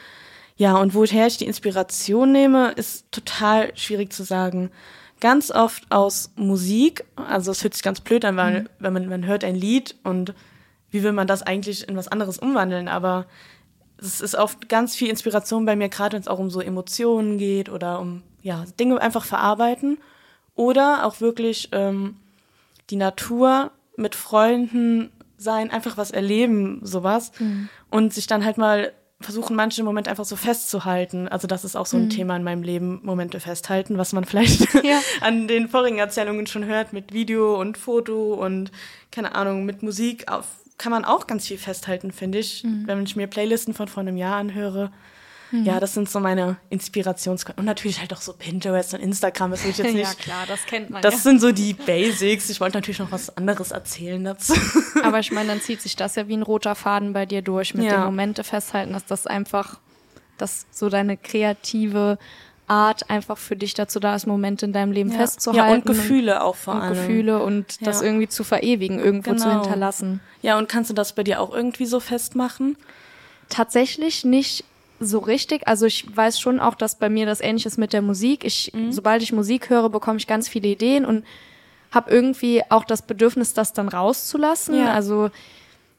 Ja, 0.57 0.77
und 0.77 0.95
woher 0.95 1.27
ich 1.27 1.37
die 1.37 1.47
Inspiration 1.47 2.31
nehme, 2.31 2.71
ist 2.73 3.11
total 3.11 3.77
schwierig 3.77 4.13
zu 4.13 4.23
sagen. 4.23 4.71
Ganz 5.21 5.51
oft 5.51 5.91
aus 5.91 6.31
Musik, 6.37 7.05
also 7.17 7.51
es 7.51 7.65
hört 7.65 7.75
sich 7.75 7.83
ganz 7.83 8.01
blöd 8.01 8.25
an, 8.25 8.37
weil 8.37 8.71
wenn 8.79 8.93
man, 8.93 9.09
man 9.09 9.27
hört 9.27 9.43
ein 9.43 9.57
Lied 9.57 9.97
und 10.05 10.35
wie 10.95 11.03
will 11.03 11.11
man 11.11 11.27
das 11.27 11.43
eigentlich 11.43 11.89
in 11.89 11.97
was 11.97 12.07
anderes 12.07 12.39
umwandeln, 12.39 12.87
aber 12.87 13.27
es 13.99 14.21
ist 14.21 14.37
oft 14.37 14.69
ganz 14.69 14.95
viel 14.95 15.09
Inspiration 15.09 15.67
bei 15.67 15.75
mir, 15.75 15.89
gerade 15.89 16.15
wenn 16.15 16.21
es 16.21 16.29
auch 16.29 16.39
um 16.39 16.51
so 16.51 16.61
Emotionen 16.61 17.37
geht 17.37 17.69
oder 17.69 17.99
um 17.99 18.23
ja, 18.43 18.65
Dinge 18.79 19.03
einfach 19.03 19.25
verarbeiten 19.25 19.99
oder 20.55 21.05
auch 21.05 21.21
wirklich 21.21 21.71
ähm, 21.73 22.17
die 22.91 22.97
Natur 22.97 23.73
mit 23.97 24.15
Freunden 24.15 25.11
sein, 25.37 25.73
einfach 25.73 25.97
was 25.97 26.13
erleben, 26.13 26.79
sowas 26.85 27.33
und 27.91 28.15
sich 28.15 28.29
dann 28.29 28.45
halt 28.45 28.57
mal 28.57 28.93
versuchen, 29.21 29.57
manche 29.57 29.83
Momente 29.83 30.11
einfach 30.11 30.25
so 30.25 30.37
festzuhalten. 30.37 31.27
Also 31.27 31.49
das 31.49 31.65
ist 31.65 31.75
auch 31.77 31.87
so 31.87 31.97
ein 31.97 32.09
Thema 32.11 32.37
in 32.37 32.45
meinem 32.45 32.63
Leben, 32.63 33.01
Momente 33.03 33.41
festhalten, 33.41 33.99
was 33.99 34.13
man 34.13 34.25
vielleicht 34.31 34.73
Ja. 34.85 35.01
an 35.23 35.49
den 35.49 35.69
vorigen 35.69 35.99
Erzählungen 35.99 36.47
schon 36.47 36.67
hört 36.67 36.93
mit 36.93 37.13
Video 37.13 37.61
und 37.61 37.79
Foto 37.79 38.35
und 38.35 38.71
keine 39.11 39.35
Ahnung, 39.35 39.65
mit 39.65 39.83
Musik 39.83 40.31
auf, 40.31 40.45
kann 40.79 40.91
man 40.93 41.05
auch 41.05 41.27
ganz 41.27 41.47
viel 41.47 41.59
festhalten, 41.59 42.11
finde 42.13 42.39
ich. 42.39 42.65
Wenn 42.85 43.03
ich 43.05 43.17
mir 43.17 43.27
Playlisten 43.27 43.75
von 43.75 43.89
vor 43.89 44.01
einem 44.03 44.17
Jahr 44.17 44.37
anhöre. 44.37 44.91
Ja, 45.53 45.79
das 45.79 45.95
sind 45.95 46.11
so 46.11 46.19
meine 46.19 46.57
Inspirationsquellen. 46.71 47.61
Und 47.61 47.65
natürlich 47.67 48.01
halt 48.01 48.13
auch 48.13 48.21
so 48.21 48.33
Pinterest 48.33 48.93
und 48.95 48.99
Instagram, 49.01 49.53
das 49.53 49.63
will 49.63 49.71
ich 49.71 49.79
jetzt 49.79 49.93
nicht. 49.95 50.03
ja 50.09 50.15
klar, 50.15 50.45
das 50.49 50.65
kennt 50.67 50.91
man 50.91 51.01
Das 51.01 51.15
ja. 51.15 51.21
sind 51.21 51.41
so 51.41 51.53
die 51.53 51.75
Basics. 51.75 52.51
Ich 52.51 52.61
wollte 52.61 52.77
natürlich 52.79 52.99
noch 52.99 53.13
was 53.13 53.37
anderes 53.37 53.71
erzählen 53.71 54.25
dazu. 54.25 54.55
Aber 55.05 55.21
ich 55.21 55.31
meine, 55.31 55.49
dann 55.51 55.61
zieht 55.61 55.81
sich 55.81 55.95
das 55.95 56.17
ja 56.17 56.27
wie 56.27 56.37
ein 56.37 56.43
roter 56.43 56.75
Faden 56.75 57.13
bei 57.13 57.25
dir 57.25 57.41
durch 57.41 57.73
mit 57.75 57.85
Ja. 57.85 57.99
den 57.99 58.05
Momente 58.05 58.43
festhalten, 58.43 58.95
dass 58.95 59.05
das 59.07 59.29
einfach, 59.29 59.79
dass 60.39 60.67
so 60.73 60.89
deine 60.89 61.17
kreative 61.17 62.19
Art 62.67 63.11
einfach 63.11 63.37
für 63.39 63.57
dich 63.57 63.75
dazu 63.75 64.01
da 64.01 64.15
ist, 64.15 64.27
Momente 64.27 64.65
in 64.67 64.73
deinem 64.73 64.93
Leben 64.93 65.13
festzuhalten. 65.13 65.69
Ja, 65.69 65.75
und 65.75 65.85
Gefühle 65.87 66.43
auch 66.43 66.57
vor 66.57 66.75
und 66.75 66.81
allem. 66.81 66.95
Gefühle 66.95 67.43
und 67.43 67.87
das 67.87 68.01
Ja. 68.01 68.07
irgendwie 68.07 68.29
zu 68.29 68.43
verewigen, 68.45 68.99
irgendwo 68.99 69.35
zu 69.35 69.49
Genau. 69.49 69.61
hinterlassen. 69.63 70.21
Ja, 70.43 70.57
und 70.59 70.69
kannst 70.69 70.89
du 70.91 70.95
das 70.95 71.13
bei 71.15 71.23
dir 71.25 71.41
auch 71.41 71.53
irgendwie 71.55 71.87
so 71.87 72.01
festmachen? 72.01 72.77
Tatsächlich 73.49 74.25
nicht 74.25 74.65
so 75.01 75.19
richtig. 75.19 75.67
Also 75.69 75.87
ich 75.87 76.17
weiß 76.17 76.41
schon 76.41 76.61
auch, 76.61 76.75
dass 76.75 76.99
bei 76.99 77.09
mir 77.11 77.27
das 77.27 77.41
ähnlich 77.41 77.67
ist 77.67 77.77
mit 77.79 77.93
der 77.93 78.01
Musik. 78.03 78.45
Ich, 78.45 78.73
Mhm. 78.73 78.93
sobald 78.93 79.23
ich 79.23 79.33
Musik 79.33 79.69
höre, 79.69 79.91
bekomme 79.91 80.19
ich 80.19 80.27
ganz 80.27 80.49
viele 80.49 80.69
Ideen 80.69 81.05
und 81.05 81.25
habe 81.91 82.11
irgendwie 82.11 82.63
auch 82.71 82.85
das 82.85 83.03
Bedürfnis, 83.03 83.53
das 83.55 83.73
dann 83.73 83.89
rauszulassen. 83.89 84.77
Ja. 84.77 84.93
Also 84.93 85.31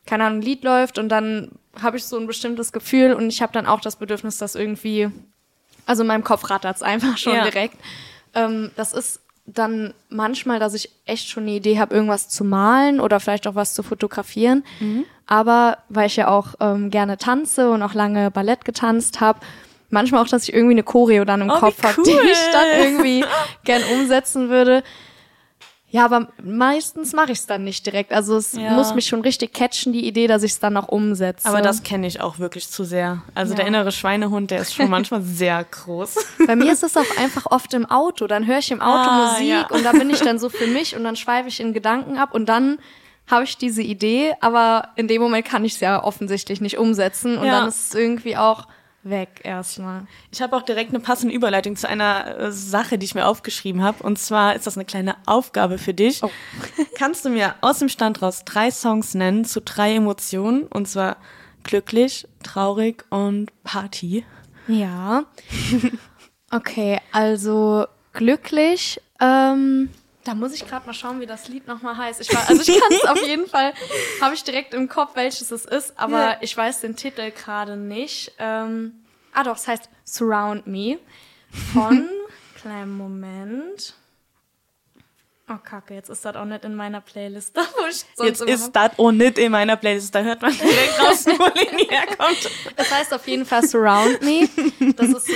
keine 0.05 0.25
Ahnung, 0.25 0.39
ein 0.39 0.41
Lied 0.43 0.63
läuft 0.63 0.97
und 0.99 1.09
dann 1.09 1.51
habe 1.81 1.97
ich 1.97 2.05
so 2.05 2.17
ein 2.17 2.27
bestimmtes 2.27 2.71
Gefühl 2.71 3.13
und 3.13 3.27
ich 3.29 3.41
habe 3.41 3.53
dann 3.53 3.65
auch 3.65 3.79
das 3.81 3.95
Bedürfnis, 3.95 4.37
das 4.37 4.55
irgendwie, 4.55 5.09
also 5.85 6.01
in 6.03 6.07
meinem 6.07 6.23
Kopf 6.23 6.49
rattert's 6.49 6.81
einfach 6.81 7.17
schon 7.17 7.33
Ja. 7.35 7.43
direkt. 7.43 7.77
Ähm, 8.33 8.71
das 8.75 8.93
ist 8.93 9.21
dann 9.45 9.93
manchmal, 10.09 10.59
dass 10.59 10.73
ich 10.73 10.89
echt 11.05 11.29
schon 11.29 11.43
eine 11.43 11.51
Idee 11.51 11.77
habe, 11.79 11.93
irgendwas 11.93 12.29
zu 12.29 12.43
malen 12.43 12.99
oder 12.99 13.19
vielleicht 13.19 13.45
auch 13.47 13.53
was 13.55 13.75
zu 13.75 13.83
fotografieren. 13.83 14.63
Aber 15.27 15.77
weil 15.89 16.07
ich 16.07 16.15
ja 16.15 16.27
auch 16.29 16.55
ähm, 16.59 16.89
gerne 16.89 17.17
tanze 17.17 17.69
und 17.69 17.83
auch 17.83 17.93
lange 17.93 18.31
Ballett 18.31 18.65
getanzt 18.65 19.21
habe, 19.21 19.39
manchmal 19.91 20.23
auch, 20.23 20.27
dass 20.27 20.43
ich 20.47 20.53
irgendwie 20.53 20.73
eine 20.73 20.83
Choreo 20.83 21.25
dann 21.25 21.41
im 21.41 21.49
Oh, 21.51 21.59
Kopf 21.59 21.81
habe, 21.83 22.01
die 22.03 22.11
cool. 22.11 22.21
ich 22.31 22.39
dann 22.51 22.65
irgendwie 22.79 23.23
gern 23.63 23.83
umsetzen 23.93 24.49
würde. 24.49 24.83
Ja, 25.95 26.05
aber 26.05 26.27
meistens 26.43 27.13
mache 27.13 27.31
ich 27.31 27.39
es 27.39 27.45
dann 27.45 27.63
nicht 27.63 27.85
direkt. 27.85 28.11
Also 28.11 28.35
es 28.35 28.51
Ja. 28.53 28.71
muss 28.71 28.93
mich 28.95 29.05
schon 29.07 29.21
richtig 29.21 29.53
catchen, 29.53 29.93
die 29.93 30.05
Idee, 30.05 30.27
dass 30.27 30.43
ich 30.43 30.51
es 30.51 30.59
dann 30.59 30.75
auch 30.75 30.87
umsetze. 30.89 31.47
Aber 31.47 31.61
das 31.61 31.83
kenne 31.83 32.05
ich 32.07 32.19
auch 32.21 32.37
wirklich 32.39 32.69
zu 32.69 32.83
sehr. 32.83 33.21
Also 33.33 33.53
Ja. 33.53 33.57
der 33.57 33.67
innere 33.67 33.91
Schweinehund, 33.93 34.51
der 34.51 34.59
ist 34.59 34.73
schon 34.75 34.89
manchmal 34.89 35.21
sehr 35.23 35.63
groß. 35.63 36.15
Bei 36.47 36.55
mir 36.55 36.71
ist 36.73 36.83
es 36.83 36.97
auch 36.97 37.17
einfach 37.17 37.45
oft 37.49 37.73
im 37.73 37.85
Auto. 37.85 38.27
Dann 38.27 38.45
höre 38.45 38.57
ich 38.59 38.71
im 38.71 38.81
Auto 38.81 39.09
Ah, 39.09 39.27
Musik 39.31 39.47
ja. 39.49 39.67
und 39.69 39.83
da 39.85 39.93
bin 39.93 40.09
ich 40.09 40.19
dann 40.19 40.37
so 40.37 40.49
für 40.49 40.67
mich 40.67 40.95
und 40.97 41.03
dann 41.05 41.15
schweife 41.15 41.47
ich 41.47 41.59
in 41.59 41.71
Gedanken 41.73 42.17
ab 42.17 42.33
und 42.33 42.47
dann 42.47 42.77
habe 43.27 43.43
ich 43.45 43.57
diese 43.57 43.81
Idee, 43.81 44.33
aber 44.41 44.89
in 44.97 45.07
dem 45.07 45.21
Moment 45.21 45.45
kann 45.47 45.65
ich 45.65 45.73
es 45.75 45.79
ja 45.79 46.03
offensichtlich 46.03 46.61
nicht 46.61 46.77
umsetzen 46.77 47.37
und 47.39 47.47
dann 47.47 47.67
ist 47.67 47.87
es 47.89 47.95
irgendwie 47.95 48.37
auch 48.37 48.67
weg 49.05 49.41
erstmal. 49.43 50.07
Ich 50.31 50.41
habe 50.41 50.55
auch 50.55 50.63
direkt 50.63 50.89
eine 50.89 50.99
passende 50.99 51.33
Überleitung 51.33 51.75
zu 51.75 51.87
einer 51.87 52.37
äh, 52.37 52.51
Sache, 52.51 52.97
die 52.97 53.05
ich 53.05 53.15
mir 53.15 53.27
aufgeschrieben 53.27 53.81
habe. 53.81 54.03
Und 54.03 54.19
zwar 54.19 54.55
ist 54.55 54.67
das 54.67 54.75
eine 54.75 54.85
kleine 54.85 55.15
Aufgabe 55.25 55.77
für 55.77 55.93
dich. 55.93 56.23
Oh. 56.23 56.29
Kannst 56.97 57.23
du 57.23 57.29
mir 57.29 57.55
aus 57.61 57.79
dem 57.79 57.89
Stand 57.89 58.21
raus 58.21 58.43
drei 58.45 58.71
Songs 58.71 59.13
nennen 59.13 59.45
zu 59.45 59.61
drei 59.61 59.95
Emotionen? 59.95 60.63
Und 60.63 60.87
zwar 60.87 61.17
glücklich, 61.63 62.27
traurig 62.43 63.05
und 63.09 63.51
Party. 63.63 64.25
Ja. 64.67 65.25
Okay, 66.51 67.01
also 67.11 67.85
glücklich. 68.13 69.01
Ähm, 69.19 69.89
da 70.25 70.33
muss 70.35 70.53
ich 70.53 70.67
gerade 70.67 70.85
mal 70.85 70.93
schauen, 70.93 71.21
wie 71.21 71.25
das 71.25 71.47
Lied 71.47 71.67
nochmal 71.67 71.95
heißt. 71.97 72.19
Ich 72.19 72.33
war, 72.33 72.49
also 72.49 72.61
ich 72.61 72.79
kann 72.79 72.91
es 72.91 73.05
auf 73.05 73.25
jeden 73.25 73.47
Fall, 73.47 73.73
habe 74.19 74.33
ich 74.35 74.43
direkt 74.43 74.73
im 74.73 74.89
Kopf, 74.89 75.11
welches 75.15 75.51
es 75.51 75.63
ist, 75.65 75.97
aber 75.97 76.19
Ja. 76.19 76.37
ich 76.41 76.55
weiß 76.57 76.81
den 76.81 76.95
Titel 76.97 77.31
gerade 77.31 77.77
nicht. 77.77 78.33
Ähm, 78.39 78.93
ah 79.33 79.43
doch, 79.43 79.55
es 79.55 79.67
heißt 79.67 79.89
Surround 80.03 80.67
Me 80.67 80.97
von, 81.73 82.09
kleinen 82.61 82.97
Moment. 82.97 83.93
Oh 85.47 85.57
Kacke, 85.63 85.93
jetzt 85.93 86.09
ist 86.09 86.25
das 86.25 86.35
auch 86.35 86.45
nicht 86.45 86.65
in 86.65 86.73
meiner 86.73 87.01
Playlist. 87.01 87.55
wo 87.77 87.85
ich 87.87 88.03
sonst 88.15 88.27
Jetzt 88.27 88.41
ist 88.41 88.71
das 88.71 88.97
auch 88.97 89.11
nicht 89.11 89.37
in 89.37 89.51
meiner 89.51 89.75
Playlist. 89.77 90.15
Da 90.15 90.21
hört 90.23 90.41
man 90.41 90.51
direkt 90.57 90.99
raus, 90.99 91.25
wo 91.27 91.45
Leni 91.53 91.85
herkommt. 91.89 92.49
Es 92.75 92.91
heißt 92.91 93.13
auf 93.13 93.27
jeden 93.27 93.45
Fall 93.45 93.61
Surround 93.67 94.23
Me. 94.23 94.49
Das 94.95 95.07
ist 95.09 95.27
so, 95.27 95.33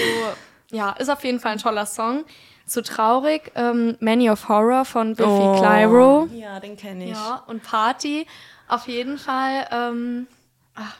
ja, 0.71 0.93
ist 0.93 1.09
auf 1.09 1.23
jeden 1.23 1.39
Fall 1.39 1.51
ein 1.51 1.57
toller 1.59 1.85
Song. 1.85 2.25
Zu 2.69 2.83
traurig, 2.83 3.51
ähm, 3.55 3.97
Many 3.99 4.29
of 4.29 4.47
Horror 4.47 4.85
von 4.85 5.15
Biffy 5.15 5.59
Clyro. 5.59 6.29
Ja, 6.33 6.59
den 6.59 6.77
kenne 6.77 7.05
ich. 7.05 7.11
Ja, 7.11 7.43
und 7.47 7.63
Party 7.63 8.27
auf 8.67 8.87
jeden 8.87 9.17
Fall, 9.17 9.67
ähm, 9.71 10.27
ach, 10.75 10.97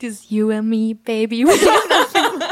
dieses 0.00 0.28
You 0.28 0.50
and 0.50 0.68
Me, 0.68 0.94
Baby. 0.94 1.46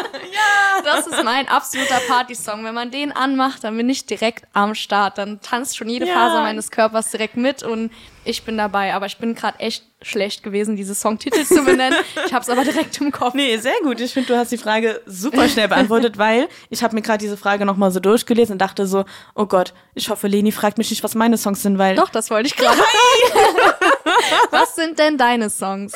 Das 0.85 1.07
ist 1.07 1.25
mein 1.25 1.49
absoluter 1.49 2.00
Partysong. 2.07 2.65
Wenn 2.65 2.75
man 2.75 2.91
den 2.91 3.11
anmacht, 3.12 3.65
dann 3.65 3.76
bin 3.76 3.88
ich 3.88 4.07
direkt 4.07 4.47
am 4.53 4.75
Start. 4.75 5.19
Dann 5.19 5.41
tanzt 5.41 5.76
schon 5.76 5.88
jede 5.88 6.07
Ja. 6.07 6.15
Faser 6.15 6.43
meines 6.43 6.71
Körpers 6.71 7.11
direkt 7.11 7.37
mit 7.37 7.62
und 7.62 7.91
ich 8.25 8.45
bin 8.45 8.57
dabei. 8.57 8.95
Aber 8.95 9.07
ich 9.07 9.17
bin 9.19 9.35
gerade 9.35 9.59
echt 9.59 9.85
schlecht 10.03 10.43
gewesen, 10.43 10.76
diese 10.76 10.95
Songtitel 10.95 11.45
zu 11.45 11.65
benennen. 11.65 11.99
Ich 12.26 12.33
habe 12.33 12.43
es 12.43 12.49
aber 12.49 12.62
direkt 12.65 13.00
im 13.00 13.11
Kopf. 13.11 13.35
Nee, 13.35 13.57
sehr 13.57 13.75
gut. 13.83 14.00
Ich 14.00 14.12
finde, 14.12 14.29
du 14.29 14.37
hast 14.38 14.53
die 14.53 14.59
Frage 14.59 15.00
super 15.07 15.49
schnell 15.49 15.69
beantwortet, 15.69 16.19
weil 16.19 16.49
ich 16.71 16.83
habe 16.85 16.95
mir 16.95 17.03
gerade 17.03 17.19
diese 17.19 17.37
Frage 17.37 17.65
nochmal 17.65 17.91
so 17.91 17.99
durchgelesen 17.99 18.53
und 18.55 18.59
dachte 18.59 18.87
so, 18.87 19.05
oh 19.35 19.47
Gott, 19.47 19.73
ich 19.95 20.09
hoffe, 20.09 20.29
Leni 20.29 20.53
fragt 20.53 20.79
mich 20.79 20.91
nicht, 20.91 21.03
was 21.03 21.15
meine 21.15 21.37
Songs 21.38 21.62
sind, 21.62 21.79
weil... 21.79 21.97
Doch, 21.97 22.11
das 22.11 22.31
wollte 22.31 22.47
ich 22.49 22.57
gerade. 22.57 22.79
Was 24.50 24.75
sind 24.75 24.99
denn 24.99 25.19
deine 25.19 25.50
Songs? 25.50 25.93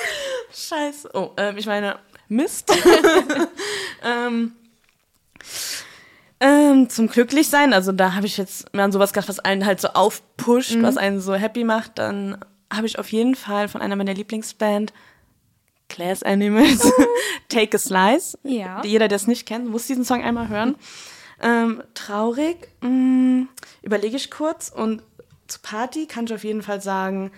Scheiße. 0.52 1.10
Oh, 1.14 1.30
ähm, 1.36 1.56
ich 1.56 1.66
meine, 1.66 1.96
Mist. 2.28 2.72
ähm, 4.04 4.52
ähm, 6.40 6.88
zum 6.88 7.08
Glücklichsein, 7.08 7.72
also 7.74 7.92
da 7.92 8.14
habe 8.14 8.26
ich 8.26 8.36
jetzt 8.38 8.72
mir 8.74 8.82
an 8.82 8.92
sowas 8.92 9.12
gedacht, 9.12 9.28
was 9.28 9.40
einen 9.40 9.66
halt 9.66 9.80
so 9.80 9.88
aufpusht, 9.88 10.76
was 10.80 10.96
einen 10.96 11.20
so 11.20 11.34
happy 11.34 11.64
macht, 11.64 11.98
dann 11.98 12.38
habe 12.72 12.86
ich 12.86 12.98
auf 12.98 13.12
jeden 13.12 13.34
Fall 13.34 13.68
von 13.68 13.82
einer 13.82 13.96
meiner 13.96 14.14
Lieblingsband 14.14 14.92
Class 15.88 16.22
Animals 16.22 16.90
Take 17.48 17.76
a 17.76 17.78
Slice. 17.78 18.38
Ja. 18.44 18.80
Jeder, 18.84 19.08
der 19.08 19.16
es 19.16 19.26
nicht 19.26 19.46
kennt, 19.46 19.68
muss 19.68 19.86
diesen 19.86 20.04
Song 20.04 20.22
einmal 20.22 20.48
hören. 20.48 20.76
Ähm, 21.42 21.82
traurig, 21.94 22.68
mh, 22.80 23.46
überlege 23.82 24.16
ich 24.16 24.30
kurz 24.30 24.70
und 24.70 25.02
zu 25.46 25.58
Party 25.60 26.06
kann 26.06 26.26
ich 26.26 26.32
auf 26.32 26.44
jeden 26.44 26.62
Fall 26.62 26.80
sagen 26.80 27.32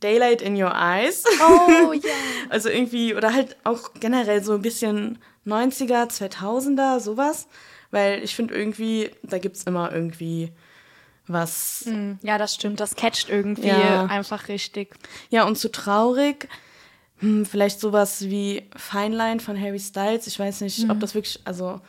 Daylight 0.00 0.42
in 0.42 0.60
Your 0.60 0.74
Eyes. 0.74 1.24
Oh 1.40 1.92
ja. 1.92 2.10
Also 2.50 2.68
irgendwie, 2.68 3.14
oder 3.14 3.32
halt 3.32 3.56
auch 3.64 3.94
generell 3.94 4.42
so 4.42 4.54
ein 4.54 4.62
bisschen 4.62 5.18
90er, 5.46 6.08
2000er, 6.10 7.00
sowas. 7.00 7.46
Weil 7.90 8.22
ich 8.24 8.34
finde 8.34 8.54
irgendwie, 8.54 9.10
da 9.22 9.38
gibt's 9.38 9.62
immer 9.64 9.92
irgendwie 9.92 10.52
was. 11.28 11.88
Ja, 12.22 12.36
das 12.38 12.54
stimmt. 12.54 12.80
Das 12.80 12.94
catcht 12.96 13.28
irgendwie 13.28 13.68
Ja. 13.68 14.06
einfach 14.06 14.48
richtig. 14.48 14.94
Ja, 15.30 15.44
und 15.44 15.56
zu 15.56 15.70
traurig, 15.70 16.48
hm, 17.18 17.46
vielleicht 17.46 17.80
sowas 17.80 18.22
wie 18.22 18.68
Fine 18.76 19.16
Line 19.16 19.40
von 19.40 19.60
Harry 19.60 19.78
Styles. 19.80 20.26
Ich 20.26 20.38
weiß 20.38 20.60
nicht, 20.62 20.90
ob 20.90 21.00
das 21.00 21.14
wirklich, 21.14 21.40
also. 21.44 21.80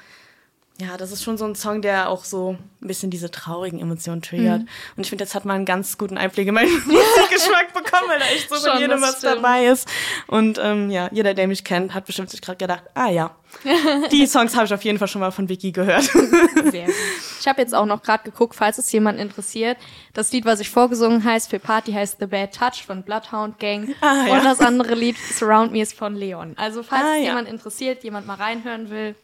Ja, 0.80 0.96
das 0.96 1.12
ist 1.12 1.24
schon 1.24 1.40
so 1.40 1.46
ein 1.46 1.56
Song, 1.56 1.82
der 1.82 2.08
auch 2.08 2.24
so 2.24 2.56
ein 2.84 2.88
bisschen 2.88 3.10
diese 3.10 3.32
traurigen 3.32 3.80
Emotionen 3.80 4.22
triggert. 4.22 4.62
Und 4.62 5.04
ich 5.04 5.10
finde, 5.10 5.24
jetzt 5.24 5.34
hat 5.34 5.44
man 5.44 5.56
einen 5.56 5.66
ganz 5.66 5.98
guten 5.98 6.20
Einblick 6.20 6.48
in 6.48 6.54
meinen 6.54 6.72
Musikgeschmack 6.86 7.74
bekommen, 7.74 8.08
weil 8.08 8.20
da 8.20 8.26
echt 8.26 8.48
so 8.48 8.58
von 8.58 8.70
Schon, 8.74 8.80
jedem 8.82 8.92
das 8.92 9.02
was 9.02 9.18
stimmt. 9.18 9.38
dabei 9.38 9.66
ist. 9.66 9.90
Und 10.28 10.60
ähm, 10.62 10.92
ja, 10.92 11.10
jeder, 11.12 11.34
der 11.34 11.48
mich 11.48 11.64
kennt, 11.64 11.96
hat 11.96 12.06
bestimmt 12.06 12.30
sich 12.30 12.42
gerade 12.42 12.58
gedacht, 12.60 12.84
ah 12.94 13.10
ja, 13.10 13.36
die 14.12 14.28
Songs 14.28 14.56
habe 14.56 14.66
ich 14.68 14.74
auf 14.74 14.84
jeden 14.84 15.00
Fall 15.00 15.08
schon 15.08 15.22
mal 15.22 15.32
von 15.32 15.50
Vicky 15.50 15.72
gehört. 15.72 16.04
Sehr 16.04 16.86
gut. 16.86 16.96
Ich 17.40 17.48
habe 17.48 17.60
jetzt 17.60 17.74
auch 17.74 17.88
noch 17.88 18.04
gerade 18.04 18.24
geguckt, 18.24 18.54
falls 18.54 18.78
es 18.78 18.92
jemand 18.92 19.20
interessiert. 19.20 19.78
Das 20.14 20.32
Lied, 20.32 20.46
was 20.46 20.60
ich 20.60 20.70
vorgesungen 20.70 21.24
heißt 21.24 21.50
für 21.50 21.58
Party, 21.58 21.92
heißt 21.94 22.18
The 22.20 22.28
Bad 22.28 22.54
Touch 22.54 22.84
von 22.86 23.02
Bloodhound 23.02 23.58
Gang. 23.58 23.96
Ah, 24.02 24.26
ja. 24.28 24.34
Und 24.36 24.44
das 24.46 24.60
andere 24.60 24.94
Lied 24.94 25.18
Surround 25.18 25.72
Me 25.72 25.82
ist 25.82 25.94
von 25.98 26.14
Leon. 26.16 26.54
Also 26.56 26.84
falls 26.84 27.04
Ah, 27.04 27.14
es 27.16 27.24
ja. 27.24 27.30
jemand 27.30 27.48
interessiert, 27.50 28.04
jemand 28.04 28.28
mal 28.28 28.36
reinhören 28.36 28.92
will. 28.92 29.16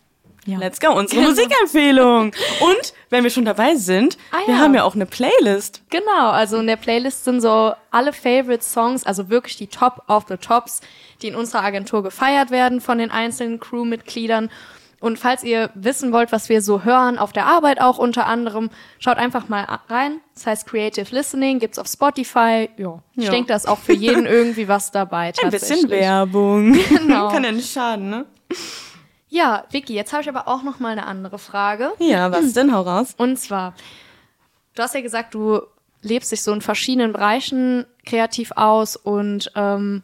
Ja. 0.45 0.57
Let's 0.57 0.79
go, 0.79 0.91
unsere 0.91 1.21
Musikempfehlung. 1.21 2.25
Und 2.59 2.93
wenn 3.09 3.23
wir 3.23 3.31
schon 3.31 3.45
dabei 3.45 3.75
sind, 3.75 4.17
Ah, 4.31 4.39
wir 4.45 4.55
ja. 4.55 4.59
haben 4.59 4.75
ja 4.75 4.83
auch 4.83 4.95
eine 4.95 5.05
Playlist. 5.05 5.81
Genau, 5.89 6.31
also 6.31 6.57
in 6.57 6.67
der 6.67 6.75
Playlist 6.75 7.23
sind 7.23 7.39
so 7.41 7.73
alle 7.91 8.11
Favorite 8.11 8.63
Songs, 8.63 9.05
also 9.05 9.29
wirklich 9.29 9.55
die 9.57 9.67
Top 9.67 10.03
of 10.09 10.25
the 10.27 10.35
Tops, 10.37 10.81
die 11.21 11.27
in 11.29 11.35
unserer 11.35 11.63
Agentur 11.63 12.03
gefeiert 12.03 12.51
werden 12.51 12.81
von 12.81 12.97
den 12.97 13.09
einzelnen 13.11 13.59
Crewmitgliedern. 13.59 14.49
Und 14.99 15.19
falls 15.19 15.43
ihr 15.43 15.69
wissen 15.75 16.13
wollt, 16.13 16.31
was 16.31 16.47
wir 16.47 16.61
so 16.61 16.83
hören, 16.83 17.17
auf 17.17 17.33
der 17.33 17.45
Arbeit 17.45 17.81
auch 17.81 17.97
unter 17.97 18.25
anderem, 18.25 18.69
schaut 18.99 19.17
einfach 19.17 19.49
mal 19.49 19.65
rein. 19.89 20.21
Das 20.33 20.45
heißt 20.45 20.65
Creative 20.67 21.13
Listening, 21.13 21.59
gibt's 21.59 21.77
auf 21.77 21.87
Spotify. 21.87 22.69
Ja, 22.77 22.99
ich 23.15 23.25
Ja. 23.25 23.31
denke, 23.31 23.49
da 23.49 23.55
ist 23.57 23.67
auch 23.67 23.79
für 23.79 23.91
jeden 23.93 24.25
irgendwie 24.27 24.67
was 24.69 24.91
dabei. 24.91 25.33
Ein 25.43 25.51
bisschen 25.51 25.89
Werbung. 25.89 26.73
Genau. 26.89 27.29
Kann 27.31 27.43
ja 27.43 27.51
nicht 27.51 27.71
schaden, 27.71 28.09
ne? 28.09 28.25
Ja, 29.33 29.65
Vicky, 29.71 29.95
jetzt 29.95 30.13
habe 30.13 30.21
ich 30.21 30.29
aber 30.29 30.47
auch 30.47 30.61
noch 30.61 30.79
mal 30.79 30.91
eine 30.91 31.07
andere 31.07 31.39
Frage. 31.39 31.93
Ja, 31.97 32.31
was 32.31 32.53
denn? 32.53 32.71
Hau 32.71 32.81
raus. 32.81 33.15
Und 33.17 33.39
zwar, 33.39 33.73
du 34.75 34.83
hast 34.83 34.93
ja 34.93 35.01
gesagt, 35.01 35.33
du 35.33 35.59
lebst 36.03 36.31
dich 36.31 36.43
so 36.43 36.53
in 36.53 36.61
verschiedenen 36.61 37.13
Bereichen 37.13 37.87
kreativ 38.05 38.51
aus 38.55 38.95
und 38.95 39.47
und 39.55 40.03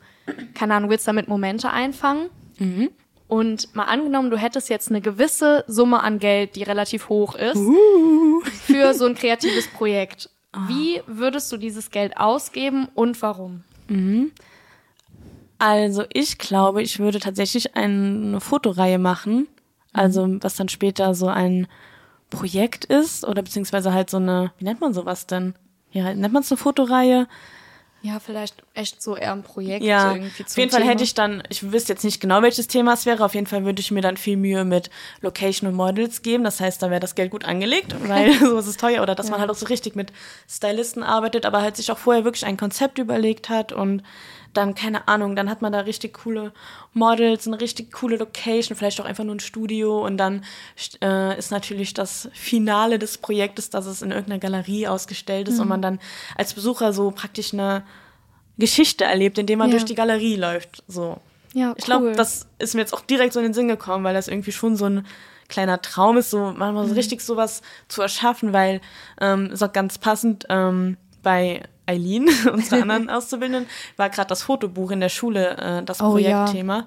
keine 0.56 0.74
Ahnung, 0.74 0.90
willst 0.90 1.08
damit 1.08 1.28
Momente 1.28 1.70
einfangen. 1.70 2.32
Und 3.28 3.76
mal 3.76 3.84
angenommen, 3.84 4.32
du 4.32 4.38
hättest 4.38 4.68
jetzt 4.68 4.90
eine 4.90 5.00
gewisse 5.00 5.64
Summe 5.68 6.02
an 6.02 6.18
Geld, 6.18 6.56
die 6.56 6.64
relativ 6.64 7.10
hoch 7.10 7.36
ist, 7.36 7.62
für 8.66 8.96
so 8.96 9.06
ein 9.06 9.14
kreatives 9.14 9.68
Projekt. 9.68 10.32
Wie 10.68 11.04
würdest 11.06 11.52
du 11.52 11.58
dieses 11.58 11.92
Geld 11.92 12.18
ausgeben 12.18 12.88
und 12.96 13.22
warum? 13.22 13.64
Also 15.60 16.06
ich 16.12 16.38
glaube, 16.38 16.82
ich 16.82 17.00
würde 17.00 17.20
tatsächlich 17.20 17.76
eine 17.76 18.40
Fotoreihe 18.40 18.98
machen. 18.98 19.48
Also 19.94 20.28
was 20.42 20.56
dann 20.56 20.70
später 20.70 21.14
so 21.14 21.28
ein 21.28 21.68
Projekt 22.30 22.86
ist 22.86 23.26
oder 23.26 23.42
beziehungsweise 23.42 23.94
halt 23.94 24.10
so 24.10 24.18
eine, 24.18 24.52
wie 24.58 24.66
nennt 24.66 24.82
man 24.82 24.94
sowas 24.94 25.28
denn? 25.28 25.56
Ja, 25.92 26.14
nennt 26.14 26.34
man 26.34 26.44
es 26.44 26.52
eine 26.52 26.58
Fotoreihe? 26.58 27.28
Ja, 28.02 28.20
vielleicht 28.22 28.64
echt 28.76 29.02
so 29.02 29.18
eher 29.18 29.34
ein 29.34 29.44
Projekt 29.44 29.84
Ja, 29.84 30.14
irgendwie 30.14 30.44
auf 30.46 30.58
jeden 30.58 30.72
Fall 30.72 30.86
hätte 30.86 31.04
ich 31.04 31.16
dann, 31.16 31.44
ich 31.50 31.70
wüsste 31.70 31.92
jetzt 31.92 32.06
nicht 32.06 32.22
genau, 32.22 32.42
welches 32.42 32.68
Thema 32.68 32.94
es 32.94 33.06
wäre, 33.06 33.26
auf 33.26 33.36
jeden 33.36 33.48
Fall 33.48 33.66
würde 33.66 33.82
ich 33.82 33.92
mir 33.92 34.02
dann 34.02 34.16
viel 34.16 34.38
Mühe 34.38 34.64
mit 34.64 34.90
Location 35.20 35.68
und 35.68 35.76
Models 35.76 36.22
geben. 36.22 36.46
Das 36.46 36.62
heißt, 36.62 36.82
da 36.82 36.90
wäre 36.90 37.02
das 37.02 37.16
Geld 37.16 37.32
gut 37.32 37.44
angelegt, 37.44 37.94
weil 38.08 38.34
sowas 38.40 38.68
ist 38.68 38.80
teuer. 38.80 39.04
Oder 39.04 39.16
dass 39.16 39.30
man 39.30 39.42
halt 39.42 39.50
auch 39.50 39.56
so 39.56 39.66
richtig 39.66 39.96
mit 39.96 40.14
Stylisten 40.48 41.04
arbeitet, 41.04 41.46
aber 41.46 41.62
halt 41.62 41.76
sich 41.76 41.92
auch 41.92 41.98
vorher 41.98 42.24
wirklich 42.24 42.46
ein 42.46 42.56
Konzept 42.56 43.00
überlegt 43.00 43.50
hat 43.50 43.74
und 43.74 44.02
dann, 44.54 44.74
keine 44.76 45.08
Ahnung, 45.08 45.36
dann 45.36 45.50
hat 45.50 45.62
man 45.62 45.72
da 45.72 45.82
richtig 45.82 46.14
coole 46.24 46.52
Models, 46.94 47.48
eine 47.48 47.62
richtig 47.62 47.92
coole 47.92 48.18
Location, 48.18 48.76
vielleicht 48.76 49.00
auch 49.00 49.06
einfach 49.06 49.24
nur 49.24 49.36
ein 49.36 49.40
Studio 49.40 50.06
und 50.06 50.18
dann 50.18 50.44
äh, 51.04 51.38
ist 51.38 51.52
natürlich 51.52 51.94
das 51.94 52.30
Finale 52.34 52.98
des 53.00 53.18
Projektes, 53.20 53.70
dass 53.70 53.86
es 53.86 54.02
in 54.02 54.12
irgendeiner 54.12 54.40
Galerie 54.40 54.88
ausgestellt 54.88 55.48
ist 55.48 55.60
und 55.60 55.68
man 55.68 55.82
dann 55.82 56.00
als 56.36 56.54
Besucher 56.54 56.94
so 56.94 57.12
praktisch 57.12 57.54
eine 57.54 57.84
Geschichte 58.58 59.06
erlebt, 59.06 59.38
indem 59.38 59.60
man 59.60 59.70
Ja. 59.70 59.74
durch 59.74 59.86
die 59.86 59.96
Galerie 59.96 60.36
läuft. 60.36 60.84
So. 60.88 61.18
Ja, 61.54 61.74
Ich 61.78 61.86
glaube, 61.86 62.08
cool. 62.08 62.16
das 62.16 62.48
ist 62.60 62.76
mir 62.76 62.82
jetzt 62.82 62.94
auch 62.94 63.02
direkt 63.02 63.34
so 63.34 63.40
in 63.40 63.46
den 63.46 63.54
Sinn 63.54 63.68
gekommen, 63.68 64.04
weil 64.04 64.14
das 64.14 64.28
irgendwie 64.28 64.52
schon 64.52 64.76
so 64.76 64.86
ein 64.86 65.06
kleiner 65.48 65.82
Traum 65.82 66.18
ist, 66.18 66.30
so 66.30 66.54
manchmal 66.56 66.84
Mhm. 66.86 66.90
so 66.90 66.96
richtig 66.96 67.22
sowas 67.22 67.62
zu 67.88 68.02
erschaffen, 68.02 68.54
weil 68.54 68.82
ähm, 69.20 69.48
ist 69.52 69.64
auch 69.64 69.74
ganz 69.74 69.98
passend 69.98 70.46
ähm, 70.50 70.98
bei 71.24 71.64
Eileen, 71.90 72.30
unserer 72.54 72.82
anderen 72.84 73.10
Auszubildenden, 73.10 73.68
war 73.98 74.10
gerade 74.10 74.28
das 74.30 74.44
Fotobuch 74.44 74.92
in 74.92 75.00
der 75.00 75.10
Schule 75.10 75.58
äh, 75.58 75.84
das 75.84 76.00
Oh, 76.02 76.18
ja. 76.18 76.44
Projektthema. 76.44 76.86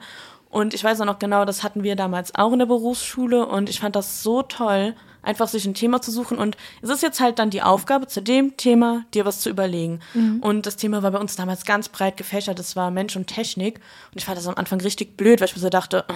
Und 0.50 0.74
ich 0.74 0.84
weiß 0.84 1.00
auch 1.00 1.06
noch 1.06 1.18
genau, 1.18 1.44
das 1.46 1.62
hatten 1.62 1.82
wir 1.82 1.96
damals 1.96 2.34
auch 2.34 2.52
in 2.52 2.58
der 2.58 2.66
Berufsschule 2.66 3.46
und 3.46 3.70
ich 3.70 3.80
fand 3.80 3.96
das 3.96 4.22
so 4.22 4.42
toll, 4.42 4.94
einfach 5.22 5.48
sich 5.48 5.64
ein 5.64 5.72
Thema 5.72 6.02
zu 6.02 6.10
suchen. 6.10 6.36
Und 6.36 6.58
es 6.82 6.90
ist 6.90 7.02
jetzt 7.02 7.20
halt 7.20 7.38
dann 7.38 7.48
die 7.48 7.62
Aufgabe, 7.62 8.06
zu 8.06 8.20
dem 8.20 8.56
Thema 8.58 9.04
dir 9.14 9.24
was 9.24 9.40
zu 9.40 9.48
überlegen. 9.48 10.00
Mhm. 10.12 10.40
Und 10.40 10.66
das 10.66 10.76
Thema 10.76 11.02
war 11.02 11.10
bei 11.12 11.18
uns 11.18 11.36
damals 11.36 11.64
ganz 11.64 11.88
breit 11.88 12.16
gefächert. 12.18 12.58
Das 12.58 12.76
war 12.76 12.90
Mensch 12.90 13.16
und 13.16 13.28
Technik. 13.28 13.76
Und 14.12 14.18
ich 14.18 14.24
fand 14.26 14.36
das 14.36 14.46
am 14.46 14.56
Anfang 14.56 14.80
richtig 14.82 15.16
blöd, 15.16 15.40
weil 15.40 15.48
ich 15.48 15.54
mir 15.56 15.62
so 15.62 15.70
dachte, 15.70 16.04
oh, 16.10 16.14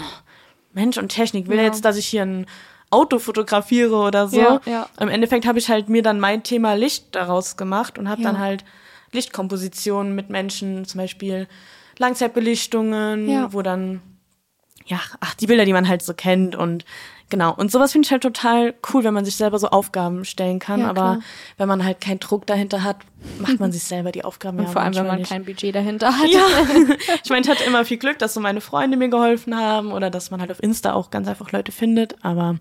Mensch 0.74 0.98
und 0.98 1.08
Technik, 1.08 1.48
will 1.48 1.56
Ja. 1.56 1.62
jetzt, 1.62 1.84
dass 1.86 1.96
ich 1.96 2.06
hier 2.06 2.22
ein 2.22 2.46
Auto 2.90 3.18
fotografiere 3.18 3.96
oder 3.96 4.28
so. 4.28 4.38
Ja, 4.38 4.60
ja. 4.66 4.88
Im 5.00 5.08
Endeffekt 5.08 5.46
habe 5.46 5.58
ich 5.58 5.68
halt 5.68 5.88
mir 5.88 6.02
dann 6.02 6.20
mein 6.20 6.42
Thema 6.42 6.74
Licht 6.74 7.14
daraus 7.14 7.56
gemacht 7.56 7.98
und 7.98 8.08
habe 8.08 8.22
Ja. 8.22 8.30
dann 8.32 8.40
halt 8.40 8.64
Lichtkompositionen 9.12 10.14
mit 10.14 10.30
Menschen, 10.30 10.84
zum 10.84 10.98
Beispiel 11.00 11.48
Langzeitbelichtungen, 11.98 13.52
wo 13.52 13.62
dann, 13.62 14.00
ja, 14.86 15.00
ach, 15.20 15.34
die 15.34 15.46
Bilder, 15.46 15.64
die 15.64 15.72
man 15.72 15.88
halt 15.88 16.02
so 16.02 16.14
kennt 16.14 16.54
und 16.54 16.84
genau. 17.28 17.54
Und 17.54 17.70
sowas 17.70 17.92
finde 17.92 18.06
ich 18.06 18.12
halt 18.12 18.22
total 18.22 18.74
cool, 18.92 19.04
wenn 19.04 19.14
man 19.14 19.24
sich 19.24 19.36
selber 19.36 19.58
so 19.58 19.68
Aufgaben 19.68 20.24
stellen 20.24 20.58
kann. 20.58 20.80
Ja, 20.80 20.88
aber 20.88 21.00
klar. 21.00 21.20
wenn 21.58 21.68
man 21.68 21.84
halt 21.84 22.00
keinen 22.00 22.20
Druck 22.20 22.46
dahinter 22.46 22.82
hat, 22.82 22.98
macht 23.38 23.60
man 23.60 23.72
sich 23.72 23.82
selber 23.82 24.12
die 24.12 24.24
Aufgaben. 24.24 24.58
Und 24.58 24.64
ja 24.64 24.70
vor 24.70 24.82
allem, 24.82 24.94
wenn 24.94 25.06
man 25.06 25.18
nicht. 25.18 25.28
kein 25.28 25.44
Budget 25.44 25.74
dahinter 25.74 26.16
hat. 26.18 26.28
Ja, 26.28 26.44
ich 27.24 27.30
meine, 27.30 27.42
ich 27.42 27.48
hatte 27.48 27.64
immer 27.64 27.84
viel 27.84 27.96
Glück, 27.96 28.18
dass 28.18 28.34
so 28.34 28.40
meine 28.40 28.60
Freunde 28.60 28.96
mir 28.96 29.08
geholfen 29.08 29.56
haben 29.56 29.92
oder 29.92 30.10
dass 30.10 30.30
man 30.30 30.40
halt 30.40 30.50
auf 30.50 30.62
Insta 30.62 30.92
auch 30.92 31.10
ganz 31.10 31.28
einfach 31.28 31.52
Leute 31.52 31.72
findet. 31.72 32.16
Aber 32.22 32.56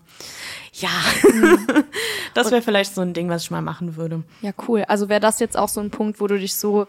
ja, 0.72 0.90
das 2.34 2.50
wäre 2.50 2.62
vielleicht 2.62 2.94
so 2.94 3.00
ein 3.00 3.14
Ding, 3.14 3.28
was 3.28 3.42
ich 3.42 3.50
mal 3.50 3.62
machen 3.62 3.96
würde. 3.96 4.22
Ja, 4.42 4.52
cool. 4.68 4.84
Also 4.88 5.08
wäre 5.08 5.20
das 5.20 5.38
jetzt 5.38 5.56
auch 5.56 5.68
so 5.68 5.80
ein 5.80 5.90
Punkt, 5.90 6.20
wo 6.20 6.26
du 6.26 6.38
dich 6.38 6.54
so 6.54 6.86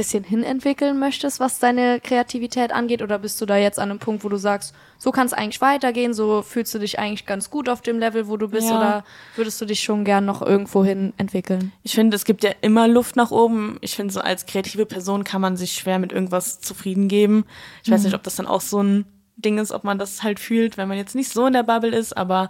bisschen 0.00 0.24
hinentwickeln 0.24 0.98
möchtest, 0.98 1.40
was 1.40 1.58
deine 1.58 2.00
Kreativität 2.00 2.72
angeht? 2.72 3.02
Oder 3.02 3.18
bist 3.18 3.38
du 3.38 3.44
da 3.44 3.58
jetzt 3.58 3.78
an 3.78 3.90
einem 3.90 3.98
Punkt, 3.98 4.24
wo 4.24 4.30
du 4.30 4.38
sagst, 4.38 4.74
so 4.96 5.12
kann 5.12 5.26
es 5.26 5.34
eigentlich 5.34 5.60
weitergehen, 5.60 6.14
so 6.14 6.40
fühlst 6.40 6.74
du 6.74 6.78
dich 6.78 6.98
eigentlich 6.98 7.26
ganz 7.26 7.50
gut 7.50 7.68
auf 7.68 7.82
dem 7.82 7.98
Level, 7.98 8.26
wo 8.26 8.38
du 8.38 8.48
bist? 8.48 8.70
Ja. 8.70 8.78
Oder 8.78 9.04
würdest 9.36 9.60
du 9.60 9.66
dich 9.66 9.82
schon 9.82 10.06
gern 10.06 10.24
noch 10.24 10.40
irgendwo 10.40 10.82
hin 10.82 11.12
entwickeln? 11.18 11.72
Ich 11.82 11.94
finde, 11.94 12.16
es 12.16 12.24
gibt 12.24 12.42
ja 12.42 12.52
immer 12.62 12.88
Luft 12.88 13.16
nach 13.16 13.30
oben. 13.30 13.76
Ich 13.82 13.94
finde, 13.94 14.10
so 14.10 14.20
als 14.20 14.46
kreative 14.46 14.86
Person 14.86 15.22
kann 15.22 15.42
man 15.42 15.58
sich 15.58 15.72
schwer 15.72 15.98
mit 15.98 16.12
irgendwas 16.12 16.62
zufrieden 16.62 17.08
geben. 17.08 17.44
Ich 17.84 17.90
weiß 17.90 18.02
nicht, 18.04 18.14
ob 18.14 18.22
das 18.22 18.36
dann 18.36 18.46
auch 18.46 18.62
so 18.62 18.82
ein 18.82 19.04
Ding 19.36 19.58
ist, 19.58 19.70
ob 19.70 19.84
man 19.84 19.98
das 19.98 20.22
halt 20.22 20.40
fühlt, 20.40 20.78
wenn 20.78 20.88
man 20.88 20.96
jetzt 20.96 21.14
nicht 21.14 21.30
so 21.30 21.46
in 21.46 21.52
der 21.52 21.62
Bubble 21.62 21.94
ist, 21.94 22.16
aber 22.16 22.48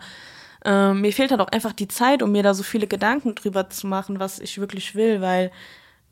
ähm, 0.65 1.01
mir 1.01 1.13
fehlt 1.13 1.33
halt 1.33 1.41
auch 1.41 1.49
einfach 1.49 1.73
die 1.73 1.89
Zeit, 1.89 2.23
um 2.23 2.31
mir 2.31 2.45
da 2.45 2.55
so 2.55 2.63
viele 2.63 2.87
Gedanken 2.87 3.35
drüber 3.35 3.71
zu 3.71 3.89
machen, 3.89 4.21
was 4.21 4.39
ich 4.39 4.59
wirklich 4.59 4.95
will, 4.95 5.21
weil, 5.21 5.51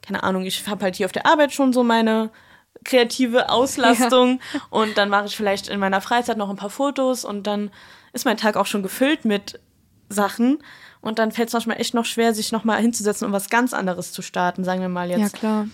keine 0.08 0.22
Ahnung, 0.22 0.44
ich 0.44 0.66
habe 0.66 0.84
halt 0.84 0.96
hier 0.96 1.04
auf 1.04 1.12
der 1.12 1.26
Arbeit 1.26 1.52
schon 1.52 1.74
so 1.74 1.84
meine 1.84 2.30
kreative 2.82 3.50
Auslastung 3.50 4.40
und 4.70 4.96
dann 4.96 5.10
mache 5.10 5.26
ich 5.26 5.36
vielleicht 5.36 5.68
in 5.68 5.78
meiner 5.78 6.00
Freizeit 6.00 6.38
noch 6.38 6.48
ein 6.48 6.56
paar 6.56 6.70
Fotos 6.70 7.26
und 7.26 7.46
dann 7.46 7.70
ist 8.14 8.24
mein 8.24 8.38
Tag 8.38 8.56
auch 8.56 8.64
schon 8.64 8.82
gefüllt 8.82 9.26
mit 9.26 9.60
Sachen 10.08 10.62
und 11.02 11.18
dann 11.18 11.30
fällt 11.30 11.48
es 11.48 11.52
manchmal 11.52 11.78
echt 11.78 11.92
noch 11.92 12.06
schwer, 12.06 12.32
sich 12.32 12.52
nochmal 12.52 12.80
hinzusetzen 12.80 13.26
und 13.26 13.32
was 13.32 13.50
ganz 13.50 13.74
anderes 13.74 14.12
zu 14.12 14.22
starten, 14.22 14.64
sagen 14.64 14.80
wir 14.80 14.88
mal 14.88 15.10
jetzt. 15.10 15.34
klar. 15.34 15.68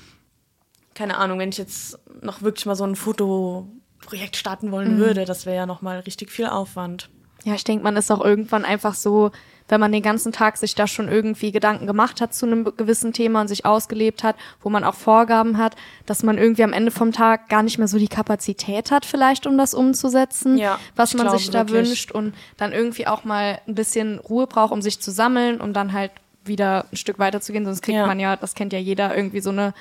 Keine 0.95 1.17
Ahnung, 1.19 1.39
wenn 1.39 1.51
ich 1.51 1.59
jetzt 1.59 1.99
noch 2.21 2.43
wirklich 2.43 2.67
mal 2.67 2.75
so 2.75 2.85
ein 2.85 2.97
Fotoprojekt 2.97 4.35
starten 4.35 4.73
wollen 4.73 4.99
würde, 4.99 5.27
das 5.27 5.47
wäre 5.47 5.57
ja 5.57 5.67
nochmal 5.67 6.01
richtig 6.01 6.33
viel 6.33 6.47
Aufwand. 6.47 7.09
Ja, 7.45 7.55
ich 7.55 7.63
denke, 7.63 7.85
man 7.85 7.97
ist 7.97 8.11
auch 8.11 8.25
irgendwann 8.25 8.65
einfach 8.65 8.95
so, 8.95 9.31
wenn 9.69 9.81
man 9.81 9.93
den 9.93 10.03
ganzen 10.03 10.31
Tag 10.31 10.59
sich 10.59 10.75
da 10.75 10.87
schon 10.87 11.09
irgendwie 11.09 11.51
Gedanken 11.51 11.87
gemacht 11.87 12.21
hat 12.21 12.35
zu 12.35 12.45
einem 12.45 12.65
gewissen 12.77 13.13
Thema 13.15 13.41
und 13.41 13.49
sich 13.49 13.65
ausgelebt 13.65 14.23
hat, 14.23 14.37
wo 14.63 14.69
man 14.69 14.85
auch 14.85 14.95
Vorgaben 14.95 15.57
hat, 15.57 15.75
dass 16.05 16.23
man 16.23 16.37
irgendwie 16.37 16.65
am 16.65 16.73
Ende 16.75 16.91
vom 16.91 17.13
Tag 17.13 17.49
gar 17.49 17.63
nicht 17.63 17.79
mehr 17.79 17.89
so 17.89 17.99
die 17.99 18.09
Kapazität 18.09 18.91
hat, 18.91 19.07
vielleicht, 19.07 19.47
um 19.47 19.57
das 19.57 19.73
umzusetzen, 19.73 20.59
Ja, 20.59 20.79
was 20.97 21.15
man 21.15 21.31
sich 21.31 21.49
da 21.51 21.61
wirklich. 21.69 21.89
wünscht 21.89 22.13
und 22.13 22.35
dann 22.59 22.73
irgendwie 22.73 23.07
auch 23.07 23.25
mal 23.25 23.59
ein 23.67 23.75
bisschen 23.75 24.19
Ruhe 24.19 24.47
braucht, 24.47 24.73
um 24.73 24.83
sich 24.83 25.01
zu 25.01 25.11
sammeln, 25.11 25.61
um 25.61 25.73
dann 25.73 25.93
halt 25.95 26.11
wieder 26.45 26.85
ein 26.93 26.97
Stück 26.97 27.19
weiterzugehen. 27.19 27.65
Sonst 27.65 27.81
kriegt 27.81 27.97
Ja. 27.97 28.07
man 28.07 28.21
ja, 28.21 28.37
das 28.37 28.55
kennt 28.55 28.75
ja 28.75 28.79
jeder, 28.79 29.17
irgendwie 29.17 29.41
so 29.41 29.49
eine 29.49 29.73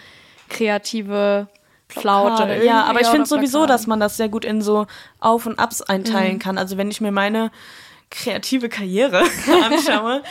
kreative 0.50 1.48
Flaute. 1.90 2.64
Ja, 2.64 2.86
aber 2.86 3.02
ich 3.02 3.08
finde 3.08 3.26
sowieso, 3.28 3.66
dass 3.66 3.86
man 3.88 4.00
das 4.00 4.18
sehr 4.18 4.30
gut 4.30 4.46
in 4.46 4.62
so 4.62 4.88
Auf- 5.20 5.46
und 5.46 5.62
Ups 5.62 5.82
einteilen 5.82 6.40
kann. 6.40 6.58
Also 6.58 6.78
wenn 6.78 6.90
ich 6.90 7.02
mir 7.02 7.12
meine 7.12 7.52
kreative 8.14 8.70
Karriere 8.70 9.24
anschaue, 9.66 10.22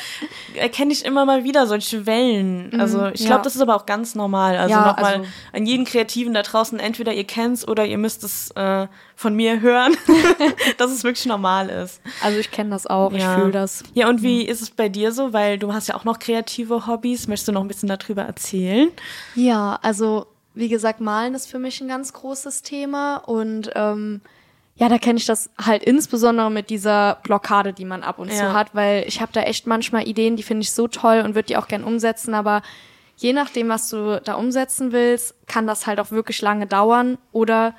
erkenne 0.55 0.93
ich 0.93 1.05
immer 1.05 1.25
mal 1.27 1.45
wieder 1.45 1.67
solche 1.67 2.07
Wellen. 2.07 2.79
Also 2.81 3.09
ich 3.09 3.21
ja. 3.23 3.27
glaube, 3.27 3.43
das 3.43 3.57
ist 3.57 3.61
aber 3.61 3.75
auch 3.77 3.87
ganz 3.87 4.15
normal. 4.15 4.57
Also 4.57 4.71
Ja, 4.75 4.87
nochmal 4.87 5.15
also- 5.17 5.27
an 5.53 5.67
jeden 5.67 5.85
Kreativen 5.85 6.33
da 6.33 6.43
draußen, 6.43 6.79
entweder 6.79 7.13
ihr 7.13 7.25
kennt's 7.25 7.67
oder 7.67 7.85
ihr 7.85 7.99
müsst 7.99 8.23
es 8.25 8.51
äh, 8.53 8.87
von 9.17 9.35
mir 9.35 9.61
hören, 9.61 9.97
dass 10.79 10.91
es 10.93 11.03
wirklich 11.05 11.27
normal 11.27 11.69
ist. 11.69 12.01
Also 12.23 12.39
ich 12.39 12.51
kenne 12.51 12.71
das 12.71 12.87
auch, 12.87 13.13
ich 13.13 13.21
Ja. 13.23 13.35
fühle 13.37 13.51
das. 13.53 13.83
Ja, 13.95 14.09
und 14.09 14.23
wie 14.23 14.43
ist 14.43 14.63
es 14.63 14.71
bei 14.71 14.89
dir 14.89 15.13
so? 15.13 15.33
Weil 15.33 15.59
du 15.59 15.73
hast 15.73 15.89
ja 15.89 15.97
auch 15.97 16.05
noch 16.05 16.19
kreative 16.19 16.87
Hobbys. 16.87 17.27
Möchtest 17.27 17.49
du 17.49 17.53
noch 17.53 17.63
ein 17.63 17.69
bisschen 17.69 17.89
darüber 17.89 18.23
erzählen? 18.23 18.91
Ja, 19.35 19.79
also 19.83 20.27
wie 20.55 20.69
gesagt, 20.69 21.01
Malen 21.01 21.35
ist 21.35 21.51
für 21.51 21.59
mich 21.59 21.81
ein 21.81 21.89
ganz 21.89 22.13
großes 22.13 22.63
Thema 22.63 23.17
und 23.17 23.71
ähm, 23.75 24.21
ja, 24.75 24.89
da 24.89 24.99
kenne 24.99 25.19
ich 25.19 25.27
das 25.27 25.51
halt 25.65 25.83
insbesondere 25.85 26.51
mit 26.51 26.71
dieser 26.71 27.19
Blockade, 27.23 27.73
die 27.73 27.85
man 27.85 28.03
ab 28.03 28.19
und 28.19 28.31
zu 28.33 28.43
Ja. 28.43 28.53
hat, 28.55 28.75
weil 28.75 29.05
ich 29.07 29.21
habe 29.21 29.33
da 29.33 29.43
echt 29.43 29.67
manchmal 29.67 30.09
Ideen, 30.09 30.37
die 30.37 30.43
finde 30.43 30.63
ich 30.63 30.73
so 30.73 30.89
toll 30.89 31.23
und 31.25 31.35
würde 31.35 31.47
die 31.49 31.57
auch 31.57 31.69
gern 31.69 31.85
umsetzen, 31.85 32.35
aber 32.35 32.63
je 33.17 33.33
nachdem, 33.33 33.69
was 33.69 33.89
du 33.91 34.21
da 34.25 34.35
umsetzen 34.35 34.91
willst, 34.93 35.35
kann 35.47 35.67
das 35.67 35.87
halt 35.87 36.01
auch 36.01 36.11
wirklich 36.11 36.41
lange 36.41 36.67
dauern 36.67 37.19
oder 37.33 37.75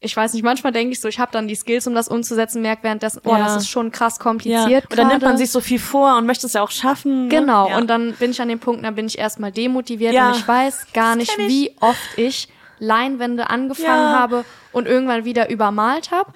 ich 0.00 0.14
weiß 0.16 0.34
nicht, 0.34 0.42
manchmal 0.42 0.72
denke 0.72 0.92
ich 0.92 1.00
so, 1.00 1.08
ich 1.08 1.18
habe 1.18 1.32
dann 1.32 1.48
die 1.48 1.54
Skills, 1.54 1.86
um 1.86 1.94
das 1.94 2.08
umzusetzen, 2.08 2.60
merke 2.62 2.82
währenddessen, 2.84 3.22
oh, 3.24 3.30
Ja. 3.30 3.38
das 3.38 3.56
ist 3.56 3.68
schon 3.68 3.90
krass 3.92 4.18
kompliziert. 4.18 4.84
Und 4.90 4.98
dann 4.98 5.08
nimmt 5.08 5.22
man 5.22 5.36
sich 5.38 5.50
so 5.50 5.60
viel 5.60 5.78
vor 5.78 6.16
und 6.18 6.26
möchte 6.26 6.46
es 6.46 6.52
ja 6.52 6.62
auch 6.62 6.70
schaffen. 6.70 7.24
ne? 7.24 7.28
Genau, 7.28 7.70
Ja. 7.70 7.78
und 7.78 7.88
dann 7.88 8.12
bin 8.14 8.30
ich 8.30 8.40
an 8.40 8.48
dem 8.48 8.58
Punkt, 8.60 8.84
dann 8.84 8.94
bin 8.94 9.06
ich 9.06 9.18
erstmal 9.18 9.52
demotiviert 9.52 10.12
Ja, 10.12 10.28
und 10.30 10.36
ich 10.36 10.46
weiß 10.46 10.92
gar 10.92 11.16
das 11.16 11.16
nicht, 11.16 11.38
wie 11.38 11.74
oft 11.80 12.18
ich 12.18 12.48
Leinwände 12.78 13.48
angefangen 13.50 13.86
Ja. 13.86 14.08
Mhm. 14.10 14.18
habe 14.18 14.44
und 14.72 14.86
irgendwann 14.86 15.24
wieder 15.24 15.48
übermalt 15.50 16.10
habe 16.10 16.32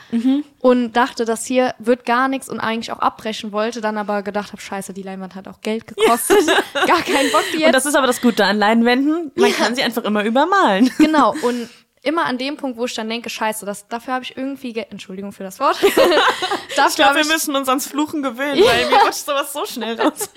und 0.61 0.93
dachte, 0.93 1.25
das 1.25 1.45
hier 1.45 1.75
wird 1.79 2.05
gar 2.07 2.29
nichts 2.29 2.49
und 2.49 2.61
eigentlich 2.61 2.91
auch 2.93 2.99
abbrechen 3.01 3.53
wollte, 3.53 3.81
dann 3.81 3.99
aber 3.99 4.23
gedacht 4.23 4.53
habe, 4.53 4.63
scheiße, 4.63 4.93
die 4.95 5.03
Leinwand 5.03 5.35
hat 5.35 5.47
auch 5.49 5.61
Geld 5.61 5.87
gekostet, 5.87 6.39
gar 6.87 7.03
keinen 7.03 7.31
Bock 7.33 7.45
die 7.53 7.57
Und 7.57 7.61
jetzt. 7.63 7.75
das 7.75 7.87
ist 7.87 7.95
aber 7.97 8.07
das 8.07 8.21
Gute 8.21 8.45
an 8.45 8.59
Leinwänden, 8.59 9.33
man 9.35 9.51
Ja. 9.51 9.57
kann 9.57 9.75
sie 9.75 9.83
einfach 9.83 10.05
immer 10.05 10.25
übermalen. 10.25 10.91
genau, 10.99 11.35
und 11.43 11.69
immer 12.03 12.25
an 12.25 12.39
dem 12.39 12.57
Punkt, 12.57 12.79
wo 12.79 12.87
ich 12.87 12.95
dann 12.95 13.11
denke, 13.11 13.29
scheiße, 13.29 13.67
das, 13.67 13.87
dafür 13.89 14.15
habe 14.15 14.25
ich 14.25 14.35
irgendwie, 14.35 14.73
Geld, 14.73 14.87
Entschuldigung 14.91 15.33
für 15.33 15.43
das 15.43 15.61
Wort, 15.61 15.77
Ich 15.83 16.77
dafür 16.77 16.95
glaube, 16.97 17.15
wir 17.17 17.23
ich 17.23 17.29
müssen 17.29 17.55
uns 17.57 17.69
ans 17.69 17.87
Fluchen 17.87 18.23
gewöhnen, 18.23 18.63
weil 18.65 18.89
mir 18.89 18.97
rutscht 19.05 19.27
sowas 19.27 19.53
so 19.53 19.67
schnell 19.67 20.01
raus. 20.01 20.31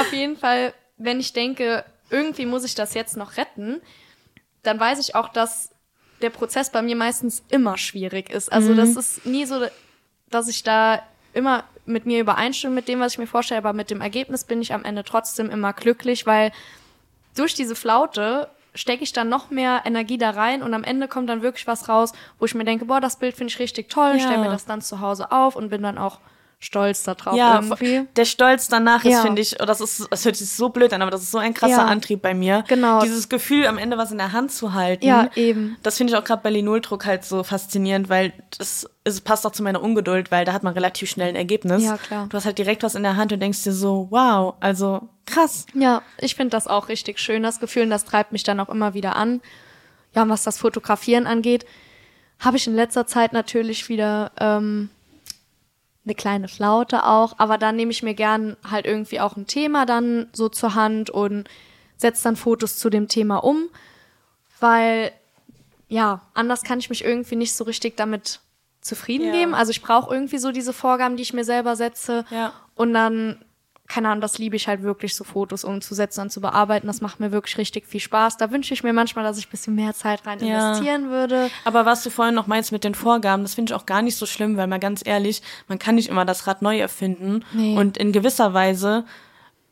auf 0.00 0.12
jeden 0.12 0.36
Fall, 0.38 0.72
wenn 0.96 1.20
ich 1.20 1.34
denke, 1.34 1.84
irgendwie 2.10 2.46
muss 2.46 2.64
ich 2.64 2.74
das 2.74 2.94
jetzt 2.94 3.18
noch 3.18 3.36
retten, 3.36 3.82
dann 4.62 4.78
weiß 4.80 4.98
ich 5.00 5.14
auch, 5.14 5.28
dass 5.28 5.70
der 6.22 6.30
Prozess 6.30 6.70
bei 6.70 6.82
mir 6.82 6.96
meistens 6.96 7.42
immer 7.48 7.78
schwierig 7.78 8.30
ist. 8.30 8.52
Also 8.52 8.74
das 8.74 8.96
ist 8.96 9.24
nie 9.26 9.44
so, 9.44 9.64
dass 10.30 10.48
ich 10.48 10.62
da 10.64 11.00
immer 11.32 11.64
mit 11.86 12.06
mir 12.06 12.20
übereinstimme 12.20 12.74
mit 12.74 12.88
dem, 12.88 13.00
was 13.00 13.12
ich 13.12 13.18
mir 13.18 13.26
vorstelle, 13.26 13.58
aber 13.58 13.72
mit 13.72 13.90
dem 13.90 14.00
Ergebnis 14.00 14.44
bin 14.44 14.60
ich 14.60 14.74
am 14.74 14.84
Ende 14.84 15.04
trotzdem 15.04 15.48
immer 15.50 15.72
glücklich, 15.72 16.26
weil 16.26 16.52
durch 17.36 17.54
diese 17.54 17.74
Flaute 17.76 18.50
stecke 18.74 19.02
ich 19.04 19.12
dann 19.12 19.28
noch 19.28 19.50
mehr 19.50 19.82
Energie 19.84 20.18
da 20.18 20.30
rein 20.30 20.62
und 20.62 20.74
am 20.74 20.84
Ende 20.84 21.08
kommt 21.08 21.28
dann 21.28 21.40
wirklich 21.42 21.66
was 21.66 21.88
raus, 21.88 22.12
wo 22.38 22.44
ich 22.44 22.54
mir 22.54 22.64
denke, 22.64 22.84
boah, 22.84 23.00
das 23.00 23.16
Bild 23.16 23.36
finde 23.36 23.52
ich 23.52 23.58
richtig 23.58 23.88
toll, 23.88 24.12
Ja. 24.14 24.18
stelle 24.20 24.38
mir 24.38 24.50
das 24.50 24.66
dann 24.66 24.82
zu 24.82 25.00
Hause 25.00 25.32
auf 25.32 25.56
und 25.56 25.70
bin 25.70 25.82
dann 25.82 25.98
auch 25.98 26.18
stolz 26.60 27.04
darauf 27.04 27.36
Ja, 27.36 27.60
irgendwie. 27.62 28.06
der 28.16 28.24
Stolz 28.24 28.66
danach 28.68 29.04
ist, 29.04 29.12
Ja. 29.12 29.22
finde 29.22 29.40
ich, 29.40 29.60
oh, 29.62 29.64
das 29.64 29.80
ist, 29.80 30.08
das 30.10 30.24
hört 30.24 30.34
sich 30.34 30.50
so 30.50 30.70
blöd 30.70 30.92
an, 30.92 31.02
aber 31.02 31.10
das 31.12 31.22
ist 31.22 31.30
so 31.30 31.38
ein 31.38 31.54
krasser 31.54 31.76
Ja. 31.76 31.84
Antrieb 31.86 32.20
bei 32.20 32.34
mir. 32.34 32.64
Genau. 32.66 33.00
Dieses 33.02 33.28
Gefühl, 33.28 33.66
am 33.66 33.78
Ende 33.78 33.96
was 33.96 34.10
in 34.10 34.18
der 34.18 34.32
Hand 34.32 34.50
zu 34.50 34.74
halten. 34.74 35.06
Ja, 35.06 35.30
eben. 35.36 35.76
Das 35.84 35.96
finde 35.96 36.12
ich 36.12 36.18
auch 36.18 36.24
gerade 36.24 36.42
bei 36.42 36.50
Linuldruck 36.50 37.06
halt 37.06 37.24
so 37.24 37.44
faszinierend, 37.44 38.08
weil 38.08 38.32
das 38.58 38.88
es 39.04 39.20
passt 39.22 39.46
auch 39.46 39.52
zu 39.52 39.62
meiner 39.62 39.80
Ungeduld, 39.82 40.30
weil 40.30 40.44
da 40.44 40.52
hat 40.52 40.64
man 40.64 40.74
relativ 40.74 41.08
schnell 41.08 41.28
ein 41.30 41.36
Ergebnis. 41.36 41.82
Ja, 41.82 41.96
klar. 41.96 42.26
Du 42.28 42.36
hast 42.36 42.44
halt 42.44 42.58
direkt 42.58 42.82
was 42.82 42.94
in 42.94 43.02
der 43.04 43.16
Hand 43.16 43.32
und 43.32 43.40
denkst 43.40 43.62
dir 43.62 43.72
so, 43.72 44.08
wow, 44.10 44.54
also 44.60 45.08
krass. 45.24 45.64
Ja, 45.74 46.02
ich 46.18 46.34
finde 46.34 46.50
das 46.50 46.66
auch 46.66 46.88
richtig 46.88 47.18
schön, 47.18 47.42
das 47.42 47.58
Gefühl, 47.60 47.84
und 47.84 47.90
das 47.90 48.04
treibt 48.04 48.32
mich 48.32 48.42
dann 48.42 48.60
auch 48.60 48.68
immer 48.68 48.92
wieder 48.94 49.16
an. 49.16 49.40
Ja, 50.14 50.22
und 50.22 50.28
was 50.28 50.42
das 50.42 50.58
Fotografieren 50.58 51.26
angeht, 51.26 51.64
habe 52.40 52.56
ich 52.58 52.66
in 52.66 52.74
letzter 52.74 53.06
Zeit 53.06 53.32
natürlich 53.32 53.88
wieder 53.88 54.32
ähm, 54.40 54.90
eine 56.08 56.14
kleine 56.14 56.48
Flaute 56.48 57.04
auch, 57.04 57.34
aber 57.38 57.58
dann 57.58 57.76
nehme 57.76 57.90
ich 57.92 58.02
mir 58.02 58.14
gern 58.14 58.56
halt 58.68 58.86
irgendwie 58.86 59.20
auch 59.20 59.36
ein 59.36 59.46
Thema 59.46 59.84
dann 59.86 60.28
so 60.32 60.48
zur 60.48 60.74
Hand 60.74 61.10
und 61.10 61.48
setze 61.98 62.24
dann 62.24 62.36
Fotos 62.36 62.78
zu 62.78 62.88
dem 62.90 63.08
Thema 63.08 63.36
um, 63.44 63.68
weil 64.60 65.12
ja, 65.88 66.20
anders 66.34 66.62
kann 66.64 66.78
ich 66.78 66.90
mich 66.90 67.04
irgendwie 67.04 67.36
nicht 67.36 67.54
so 67.54 67.64
richtig 67.64 67.96
damit 67.96 68.40
zufrieden 68.80 69.26
Ja. 69.26 69.32
geben. 69.32 69.54
Also 69.54 69.70
ich 69.70 69.82
brauche 69.82 70.12
irgendwie 70.14 70.38
so 70.38 70.50
diese 70.52 70.72
Vorgaben, 70.72 71.16
die 71.16 71.22
ich 71.22 71.32
mir 71.34 71.44
selber 71.44 71.76
setze. 71.76 72.24
Ja. 72.30 72.52
Und 72.74 72.94
dann, 72.94 73.44
keine 73.88 74.08
Ahnung, 74.10 74.20
das 74.20 74.36
liebe 74.38 74.54
ich 74.54 74.68
halt 74.68 74.82
wirklich, 74.82 75.16
so 75.16 75.24
Fotos 75.24 75.64
umzusetzen 75.64 76.20
und 76.20 76.30
zu 76.30 76.42
bearbeiten. 76.42 76.86
Das 76.86 77.00
macht 77.00 77.20
mir 77.20 77.32
wirklich 77.32 77.56
richtig 77.56 77.86
viel 77.86 78.00
Spaß. 78.00 78.36
Da 78.36 78.50
wünsche 78.50 78.74
ich 78.74 78.82
mir 78.82 78.92
manchmal, 78.92 79.24
dass 79.24 79.38
ich 79.38 79.46
ein 79.48 79.50
bisschen 79.50 79.74
mehr 79.74 79.94
Zeit 79.94 80.26
rein 80.26 80.44
Ja. 80.44 80.68
investieren 80.72 81.08
würde. 81.08 81.50
Aber 81.64 81.86
was 81.86 82.02
du 82.02 82.10
vorhin 82.10 82.34
noch 82.34 82.46
meinst 82.46 82.70
mit 82.70 82.84
den 82.84 82.94
Vorgaben, 82.94 83.42
das 83.42 83.54
finde 83.54 83.72
ich 83.72 83.74
auch 83.74 83.86
gar 83.86 84.02
nicht 84.02 84.16
so 84.16 84.26
schlimm, 84.26 84.58
weil 84.58 84.66
mal 84.66 84.78
ganz 84.78 85.00
ehrlich, 85.04 85.40
man 85.68 85.78
kann 85.78 85.94
nicht 85.94 86.08
immer 86.10 86.26
das 86.26 86.46
Rad 86.46 86.60
neu 86.60 86.78
erfinden. 86.78 87.44
Nee. 87.52 87.76
Und 87.78 87.96
in 87.96 88.12
gewisser 88.12 88.52
Weise, 88.52 89.04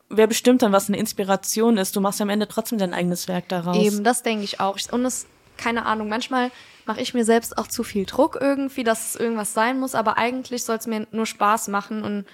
wer 0.08 0.26
bestimmt 0.26 0.62
dann, 0.62 0.72
was 0.72 0.88
eine 0.88 0.96
Inspiration 0.96 1.76
ist? 1.76 1.94
Du 1.94 2.00
machst 2.00 2.18
ja 2.18 2.24
am 2.24 2.30
Ende 2.30 2.48
trotzdem 2.48 2.78
dein 2.78 2.94
eigenes 2.94 3.28
Werk 3.28 3.48
daraus. 3.48 3.76
Eben, 3.76 4.02
das 4.02 4.22
denke 4.22 4.44
ich 4.44 4.60
auch. 4.60 4.78
Und 4.92 5.04
es, 5.04 5.26
keine 5.58 5.84
Ahnung, 5.84 6.08
manchmal 6.08 6.50
mache 6.86 7.02
ich 7.02 7.12
mir 7.12 7.24
selbst 7.26 7.58
auch 7.58 7.66
zu 7.66 7.82
viel 7.82 8.06
Druck 8.06 8.38
irgendwie, 8.40 8.82
dass 8.84 9.10
es 9.10 9.16
irgendwas 9.20 9.52
sein 9.52 9.78
muss, 9.78 9.94
aber 9.94 10.16
eigentlich 10.16 10.64
soll 10.64 10.76
es 10.76 10.86
mir 10.86 11.06
nur 11.10 11.26
Spaß 11.26 11.68
machen 11.68 12.02
und 12.02 12.24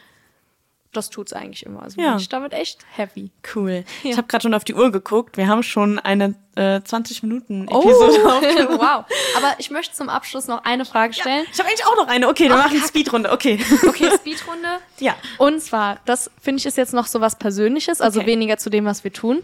das 0.92 1.11
tut's 1.11 1.33
eigentlich 1.33 1.64
immer. 1.66 1.83
Also 1.83 2.00
Ja. 2.00 2.11
bin 2.11 2.18
ich 2.20 2.28
damit 2.28 2.52
echt 2.52 2.78
happy. 2.96 3.31
Cool. 3.55 3.85
Ja. 4.02 4.11
Ich 4.11 4.16
habe 4.16 4.28
gerade 4.28 4.42
schon 4.42 4.55
auf 4.55 4.64
die 4.64 4.74
Uhr 4.74 4.90
geguckt. 4.92 5.37
Wir 5.37 5.48
haben 5.48 5.62
schon 5.62 5.98
eine 5.98 6.35
äh, 6.55 6.81
20 6.83 7.22
Minuten 7.22 7.66
Oh, 7.70 7.81
Episode 7.83 8.26
aufgenommen. 8.33 8.78
wow. 8.78 9.05
Aber 9.37 9.55
ich 9.59 9.70
möchte 9.70 9.94
zum 9.94 10.09
Abschluss 10.09 10.46
noch 10.48 10.64
eine 10.64 10.85
Frage 10.85 11.14
stellen. 11.14 11.46
Ich 11.52 11.59
habe 11.59 11.68
eigentlich 11.68 11.87
auch 11.87 11.96
noch 11.96 12.09
eine. 12.09 12.28
Okay, 12.28 12.48
wir 12.48 12.57
Ach, 12.57 12.64
machen. 12.66 12.78
Speedrunde. 12.87 13.33
Okay. 13.33 13.59
Okay, 13.88 14.11
Speedrunde. 14.16 14.68
Ja. 14.98 15.14
Und 15.38 15.61
zwar, 15.62 15.98
das 16.05 16.31
finde 16.40 16.59
ich 16.61 16.66
ist 16.66 16.76
jetzt 16.76 16.92
noch 16.92 17.07
so 17.07 17.20
was 17.20 17.37
Persönliches, 17.38 18.00
also 18.00 18.20
Okay. 18.20 18.28
weniger 18.28 18.59
zu 18.59 18.68
dem, 18.70 18.85
was 18.85 19.02
wir 19.05 19.12
tun. 19.12 19.42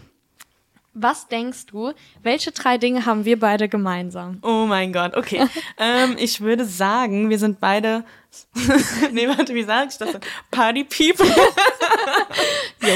Was 1.01 1.27
denkst 1.27 1.67
du, 1.67 1.93
welche 2.23 2.51
drei 2.51 2.77
Dinge 2.77 3.05
haben 3.05 3.23
wir 3.23 3.39
beide 3.39 3.69
gemeinsam? 3.69 4.39
Oh 4.41 4.65
mein 4.67 4.91
Gott, 4.91 5.15
okay. 5.15 5.47
ähm, 5.77 6.17
ich 6.19 6.41
würde 6.41 6.65
sagen, 6.65 7.29
wir 7.29 7.39
sind 7.39 7.61
beide. 7.61 8.03
nee, 9.13 9.25
warte, 9.29 9.55
wie 9.55 9.63
sage 9.63 9.87
ich 9.91 9.97
das 9.97 10.11
denn? 10.11 10.21
Party 10.51 10.83
People. 10.83 11.25
Jo. 12.81 12.95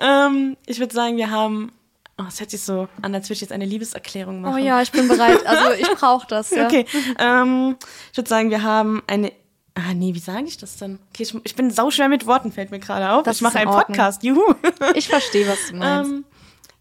ähm, 0.00 0.56
ich 0.66 0.78
würde 0.78 0.94
sagen, 0.94 1.16
wir 1.16 1.30
haben. 1.30 1.72
Oh, 2.18 2.24
es 2.28 2.40
hört 2.40 2.50
sich 2.50 2.62
so 2.62 2.88
an, 3.00 3.14
als 3.14 3.26
würde 3.26 3.34
ich 3.34 3.40
jetzt 3.42 3.52
eine 3.52 3.64
Liebeserklärung 3.64 4.40
machen. 4.40 4.54
Oh 4.54 4.58
ja, 4.58 4.82
ich 4.82 4.90
bin 4.90 5.06
bereit. 5.06 5.46
Also 5.46 5.72
ich 5.72 5.88
brauche 5.90 6.26
das. 6.26 6.50
Ja. 6.50 6.66
Okay. 6.66 6.84
Ähm, 7.18 7.76
ich 8.10 8.18
würde 8.18 8.28
sagen, 8.28 8.50
wir 8.50 8.62
haben 8.62 9.02
eine. 9.06 9.32
Ah, 9.74 9.94
nee, 9.94 10.14
wie 10.14 10.18
sage 10.18 10.44
ich 10.44 10.56
das 10.56 10.76
denn? 10.76 10.98
Okay, 11.10 11.22
ich, 11.22 11.34
ich 11.44 11.54
bin 11.54 11.70
sauschwer 11.70 12.08
mit 12.08 12.26
Worten, 12.26 12.52
fällt 12.52 12.70
mir 12.70 12.80
gerade 12.80 13.10
auf. 13.10 13.22
Das 13.22 13.36
ich 13.36 13.42
mache 13.42 13.58
einen. 13.58 13.70
Podcast. 13.70 14.22
Juhu. 14.22 14.54
Ich 14.94 15.08
verstehe, 15.08 15.46
was 15.46 15.68
du 15.68 15.76
meinst. 15.76 16.10
Ähm, 16.10 16.24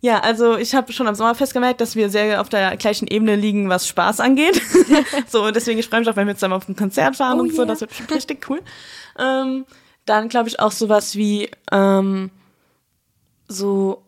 ja, 0.01 0.19
also 0.19 0.57
ich 0.57 0.75
habe 0.75 0.93
schon 0.93 1.07
am 1.07 1.15
Sommerfest 1.15 1.53
gemerkt, 1.53 1.81
dass 1.81 1.95
wir 1.95 2.10
sehr 2.10 2.39
auf 2.41 2.49
der 2.49 2.77
gleichen 2.77 3.07
Ebene 3.07 3.36
liegen, 3.36 3.67
was 3.69 3.88
Spaß 3.88 4.19
angeht. 4.19 4.62
so, 5.27 5.49
deswegen 5.51 5.79
ich 5.79 5.88
freue 5.89 6.01
mich 6.01 6.10
auch, 6.10 6.15
wenn 6.15 6.27
wir 6.27 6.36
zusammen 6.36 6.53
auf 6.53 6.69
ein 6.69 6.75
Konzert 6.75 7.15
fahren 7.15 7.39
Oh 7.39 7.43
und 7.43 7.53
so. 7.53 7.63
yeah. 7.63 7.65
Das 7.71 7.81
wird 7.81 8.12
richtig 8.12 8.47
cool. 8.49 8.62
Ähm, 9.17 9.65
dann 10.05 10.29
glaube 10.29 10.49
ich 10.49 10.60
auch 10.60 10.71
sowas 10.71 11.15
wie 11.15 11.49
ähm, 11.71 12.29
so, 13.47 14.03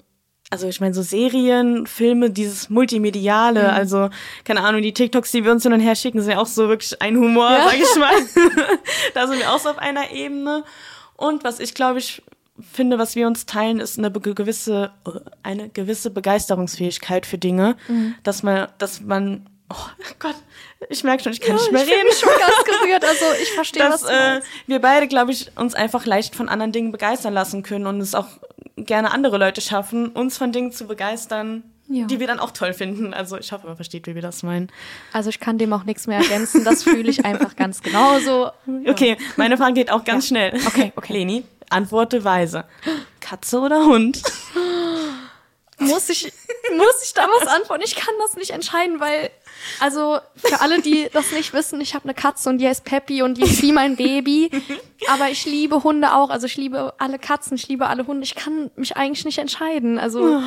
also 0.49 0.67
ich 0.67 0.79
meine 0.81 0.93
so 0.93 1.01
Serien, 1.01 1.87
Filme, 1.87 2.29
dieses 2.29 2.69
Multimediale, 2.69 3.63
Mhm. 3.63 3.69
also 3.69 4.09
keine 4.43 4.61
Ahnung, 4.61 4.81
die 4.81 4.93
TikToks, 4.93 5.31
die 5.31 5.43
wir 5.43 5.51
uns 5.51 5.63
hin 5.63 5.73
und 5.73 5.79
her 5.79 5.95
schicken, 5.95 6.21
sind 6.21 6.31
ja 6.31 6.37
auch 6.39 6.47
so 6.47 6.67
wirklich 6.69 7.01
ein 7.01 7.17
Humor, 7.17 7.49
Ja. 7.51 7.63
sag 7.65 7.77
ich 7.79 7.95
mal. 7.97 8.13
da 9.13 9.27
sind 9.27 9.39
wir 9.39 9.51
auch 9.51 9.59
so 9.59 9.69
auf 9.69 9.77
einer 9.79 10.11
Ebene. 10.11 10.63
Und 11.15 11.43
was 11.43 11.59
ich 11.59 11.73
glaube 11.73 11.99
ich 11.99 12.21
finde, 12.61 12.97
was 12.99 13.15
wir 13.15 13.27
uns 13.27 13.45
teilen, 13.45 13.79
ist 13.79 13.97
eine 13.97 14.11
gewisse, 14.11 14.91
eine 15.43 15.69
gewisse 15.69 16.09
Begeisterungsfähigkeit 16.11 17.25
für 17.25 17.37
Dinge, 17.37 17.75
Mhm. 17.87 18.15
dass 18.23 18.43
man, 18.43 18.67
dass 18.77 19.01
man, 19.01 19.47
oh 19.69 19.75
Gott, 20.19 20.35
ich 20.89 21.03
merke 21.03 21.23
schon, 21.23 21.33
ich 21.33 21.41
kann 21.41 21.55
nicht 21.55 21.65
ich 21.67 21.71
mehr 21.71 21.83
bin 21.83 21.93
reden. 21.93 22.09
schon 22.17 22.29
ganz 22.29 22.63
gerührt. 22.65 23.05
Also 23.05 23.25
ich 23.41 23.51
verstehe, 23.51 23.83
was 23.89 24.01
Dass 24.01 24.09
du 24.09 24.15
äh, 24.15 24.41
wir 24.67 24.79
beide, 24.79 25.07
glaube 25.07 25.31
ich, 25.31 25.51
uns 25.57 25.73
einfach 25.75 26.05
leicht 26.05 26.35
von 26.35 26.47
anderen 26.49 26.71
Dingen 26.71 26.91
begeistern 26.91 27.33
lassen 27.33 27.63
können 27.63 27.85
und 27.87 27.99
es 28.01 28.15
auch 28.15 28.27
gerne 28.77 29.11
andere 29.11 29.37
Leute 29.37 29.59
schaffen, 29.61 30.07
uns 30.09 30.37
von 30.37 30.51
Dingen 30.53 30.71
zu 30.71 30.87
begeistern, 30.87 31.63
Ja. 31.89 32.05
die 32.05 32.19
wir 32.21 32.27
dann 32.27 32.39
auch 32.39 32.51
toll 32.51 32.71
finden. 32.73 33.13
Also 33.13 33.37
ich 33.37 33.51
hoffe, 33.51 33.67
man 33.67 33.75
versteht, 33.75 34.07
wie 34.07 34.15
wir 34.15 34.21
das 34.21 34.41
meinen. 34.43 34.69
Also 35.11 35.29
ich 35.29 35.39
kann 35.41 35.57
dem 35.57 35.73
auch 35.73 35.83
nichts 35.83 36.07
mehr 36.07 36.19
ergänzen. 36.19 36.63
Das 36.63 36.83
fühle 36.83 37.09
ich 37.09 37.25
einfach 37.25 37.55
ganz 37.57 37.81
genauso. 37.81 38.51
Okay, 38.87 39.17
meine 39.35 39.57
Frage 39.57 39.73
geht 39.73 39.91
auch 39.91 40.03
ganz 40.05 40.27
schnell. 40.27 40.53
Okay, 40.67 40.93
okay. 40.95 41.11
Leni, 41.17 41.43
antworte 41.69 42.23
weise. 42.23 42.65
Katze 43.19 43.59
oder 43.59 43.85
Hund? 43.85 44.21
Muss 45.81 46.09
ich, 46.09 46.23
muss 46.75 47.03
ich 47.05 47.13
da 47.13 47.25
was 47.39 47.47
antworten? 47.47 47.83
Ich 47.85 47.95
kann 47.95 48.13
das 48.19 48.35
nicht 48.35 48.51
entscheiden, 48.51 48.99
weil, 48.99 49.29
also 49.79 50.19
für 50.35 50.59
alle, 50.59 50.81
die 50.81 51.07
das 51.13 51.31
nicht 51.31 51.53
wissen, 51.53 51.79
ich 51.79 51.95
habe 51.95 52.03
eine 52.03 52.13
Katze 52.13 52.49
und 52.49 52.57
die 52.57 52.67
heißt 52.67 52.83
Peppy 52.83 53.21
und 53.21 53.37
die 53.37 53.43
ist 53.43 53.61
wie 53.61 53.71
mein 53.71 53.95
Baby. 53.95 54.51
Aber 55.09 55.29
ich 55.29 55.45
liebe 55.45 55.81
Hunde 55.81 56.13
auch. 56.13 56.31
Also 56.31 56.47
ich 56.47 56.57
liebe 56.57 56.93
alle 56.97 57.17
Katzen, 57.17 57.55
ich 57.55 57.69
liebe 57.69 57.87
alle 57.87 58.05
Hunde. 58.07 58.23
Ich 58.25 58.35
kann 58.35 58.69
mich 58.75 58.97
eigentlich 58.97 59.23
nicht 59.23 59.37
entscheiden. 59.37 59.97
Also 59.99 60.41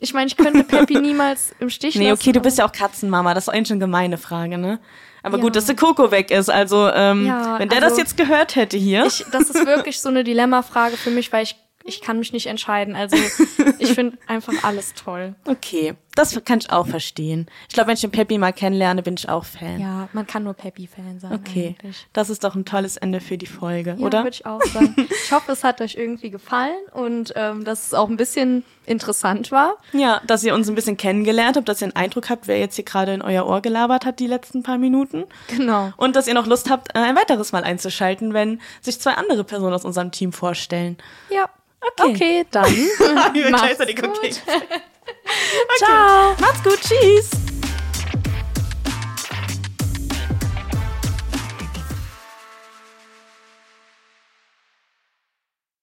ich 0.00 0.12
meine, 0.12 0.26
ich 0.26 0.36
könnte 0.36 0.64
Peppy 0.64 0.98
niemals 1.00 1.54
im 1.60 1.70
Stich 1.70 1.94
Nee, 1.96 2.10
lassen. 2.10 2.20
okay, 2.20 2.32
du 2.32 2.40
bist 2.40 2.58
ja 2.58 2.68
auch 2.68 2.72
Katzenmama. 2.72 3.32
Das 3.32 3.44
ist 3.44 3.48
eigentlich 3.48 3.68
schon 3.68 3.76
eine 3.76 3.84
gemeine 3.86 4.18
Frage, 4.18 4.58
ne? 4.58 4.80
Aber 5.24 5.38
Ja. 5.38 5.42
gut, 5.42 5.56
dass 5.56 5.64
der 5.64 5.74
Coco 5.74 6.10
weg 6.12 6.30
ist. 6.30 6.50
Also, 6.50 6.88
ähm, 6.88 7.26
Ja, 7.26 7.58
wenn 7.58 7.68
der 7.70 7.78
also- 7.82 7.88
das 7.88 7.98
jetzt 7.98 8.16
gehört 8.16 8.54
hätte 8.54 8.76
hier. 8.76 9.06
Ich, 9.06 9.24
das 9.32 9.50
ist 9.50 9.66
wirklich 9.66 9.98
so 10.00 10.10
eine 10.10 10.22
Dilemmafrage 10.22 10.96
für 10.96 11.10
mich, 11.10 11.32
weil 11.32 11.42
ich, 11.44 11.56
ich 11.86 12.00
kann 12.00 12.18
mich 12.18 12.32
nicht 12.32 12.46
entscheiden. 12.46 12.96
Also 12.96 13.16
ich 13.78 13.92
finde 13.92 14.16
einfach 14.26 14.52
alles 14.64 14.94
toll. 14.94 15.34
okay, 15.46 15.94
das 16.14 16.40
kann 16.44 16.60
ich 16.60 16.70
auch 16.70 16.86
verstehen. 16.86 17.46
Ich 17.68 17.74
glaube, 17.74 17.88
wenn 17.88 17.94
ich 17.94 18.00
den 18.00 18.10
Peppi 18.10 18.38
mal 18.38 18.52
kennenlerne, 18.52 19.02
bin 19.02 19.14
ich 19.18 19.28
auch 19.28 19.44
Fan. 19.44 19.80
Ja, 19.80 20.08
man 20.12 20.26
kann 20.26 20.44
nur 20.44 20.54
Peppy-Fan 20.54 21.18
sein. 21.20 21.32
Okay, 21.32 21.76
Eigentlich. 21.78 22.06
das 22.12 22.30
ist 22.30 22.44
doch 22.44 22.54
ein 22.54 22.64
tolles 22.64 22.96
Ende 22.96 23.20
für 23.20 23.36
die 23.36 23.46
Folge, 23.46 23.96
Ja, 23.98 24.06
oder? 24.06 24.18
würde 24.24 24.30
ich 24.34 24.46
auch 24.46 24.62
sagen. 24.62 24.94
Ich 25.24 25.32
hoffe, 25.32 25.52
es 25.52 25.64
hat 25.64 25.80
euch 25.80 25.96
irgendwie 25.96 26.30
gefallen 26.30 26.76
und 26.92 27.32
ähm, 27.36 27.64
dass 27.64 27.86
es 27.86 27.94
auch 27.94 28.08
ein 28.08 28.16
bisschen 28.16 28.62
interessant 28.86 29.50
war. 29.50 29.76
Ja, 29.92 30.20
dass 30.26 30.44
ihr 30.44 30.54
uns 30.54 30.68
ein 30.68 30.74
bisschen 30.74 30.96
kennengelernt 30.96 31.56
habt, 31.56 31.68
dass 31.68 31.80
ihr 31.82 31.86
einen 31.86 31.96
Eindruck 31.96 32.30
habt, 32.30 32.46
wer 32.46 32.58
jetzt 32.58 32.76
hier 32.76 32.84
gerade 32.84 33.12
in 33.14 33.22
euer 33.22 33.46
Ohr 33.46 33.60
gelabert 33.62 34.04
hat 34.06 34.20
die 34.20 34.26
letzten 34.26 34.62
paar 34.62 34.78
Minuten. 34.78 35.24
Genau. 35.48 35.92
Und 35.96 36.16
dass 36.16 36.28
ihr 36.28 36.34
noch 36.34 36.46
Lust 36.46 36.70
habt, 36.70 36.94
äh, 36.94 36.98
ein 37.00 37.16
weiteres 37.16 37.52
Mal 37.52 37.64
einzuschalten, 37.64 38.32
wenn 38.34 38.60
sich 38.80 39.00
zwei 39.00 39.14
andere 39.14 39.42
Personen 39.44 39.74
aus 39.74 39.84
unserem 39.84 40.10
Team 40.12 40.32
vorstellen. 40.32 40.96
Ja. 41.30 41.48
Okay. 41.98 42.10
Okay, 42.14 42.46
dann. 42.50 42.64
Wir 43.34 43.50
Macht's 43.50 43.66
gleichzeitig 43.66 43.96
gut. 43.96 44.10
okay. 44.18 44.80
Ciao. 45.78 46.34
Macht's 46.40 46.62
gut, 46.62 46.80
tschüss. 46.80 47.53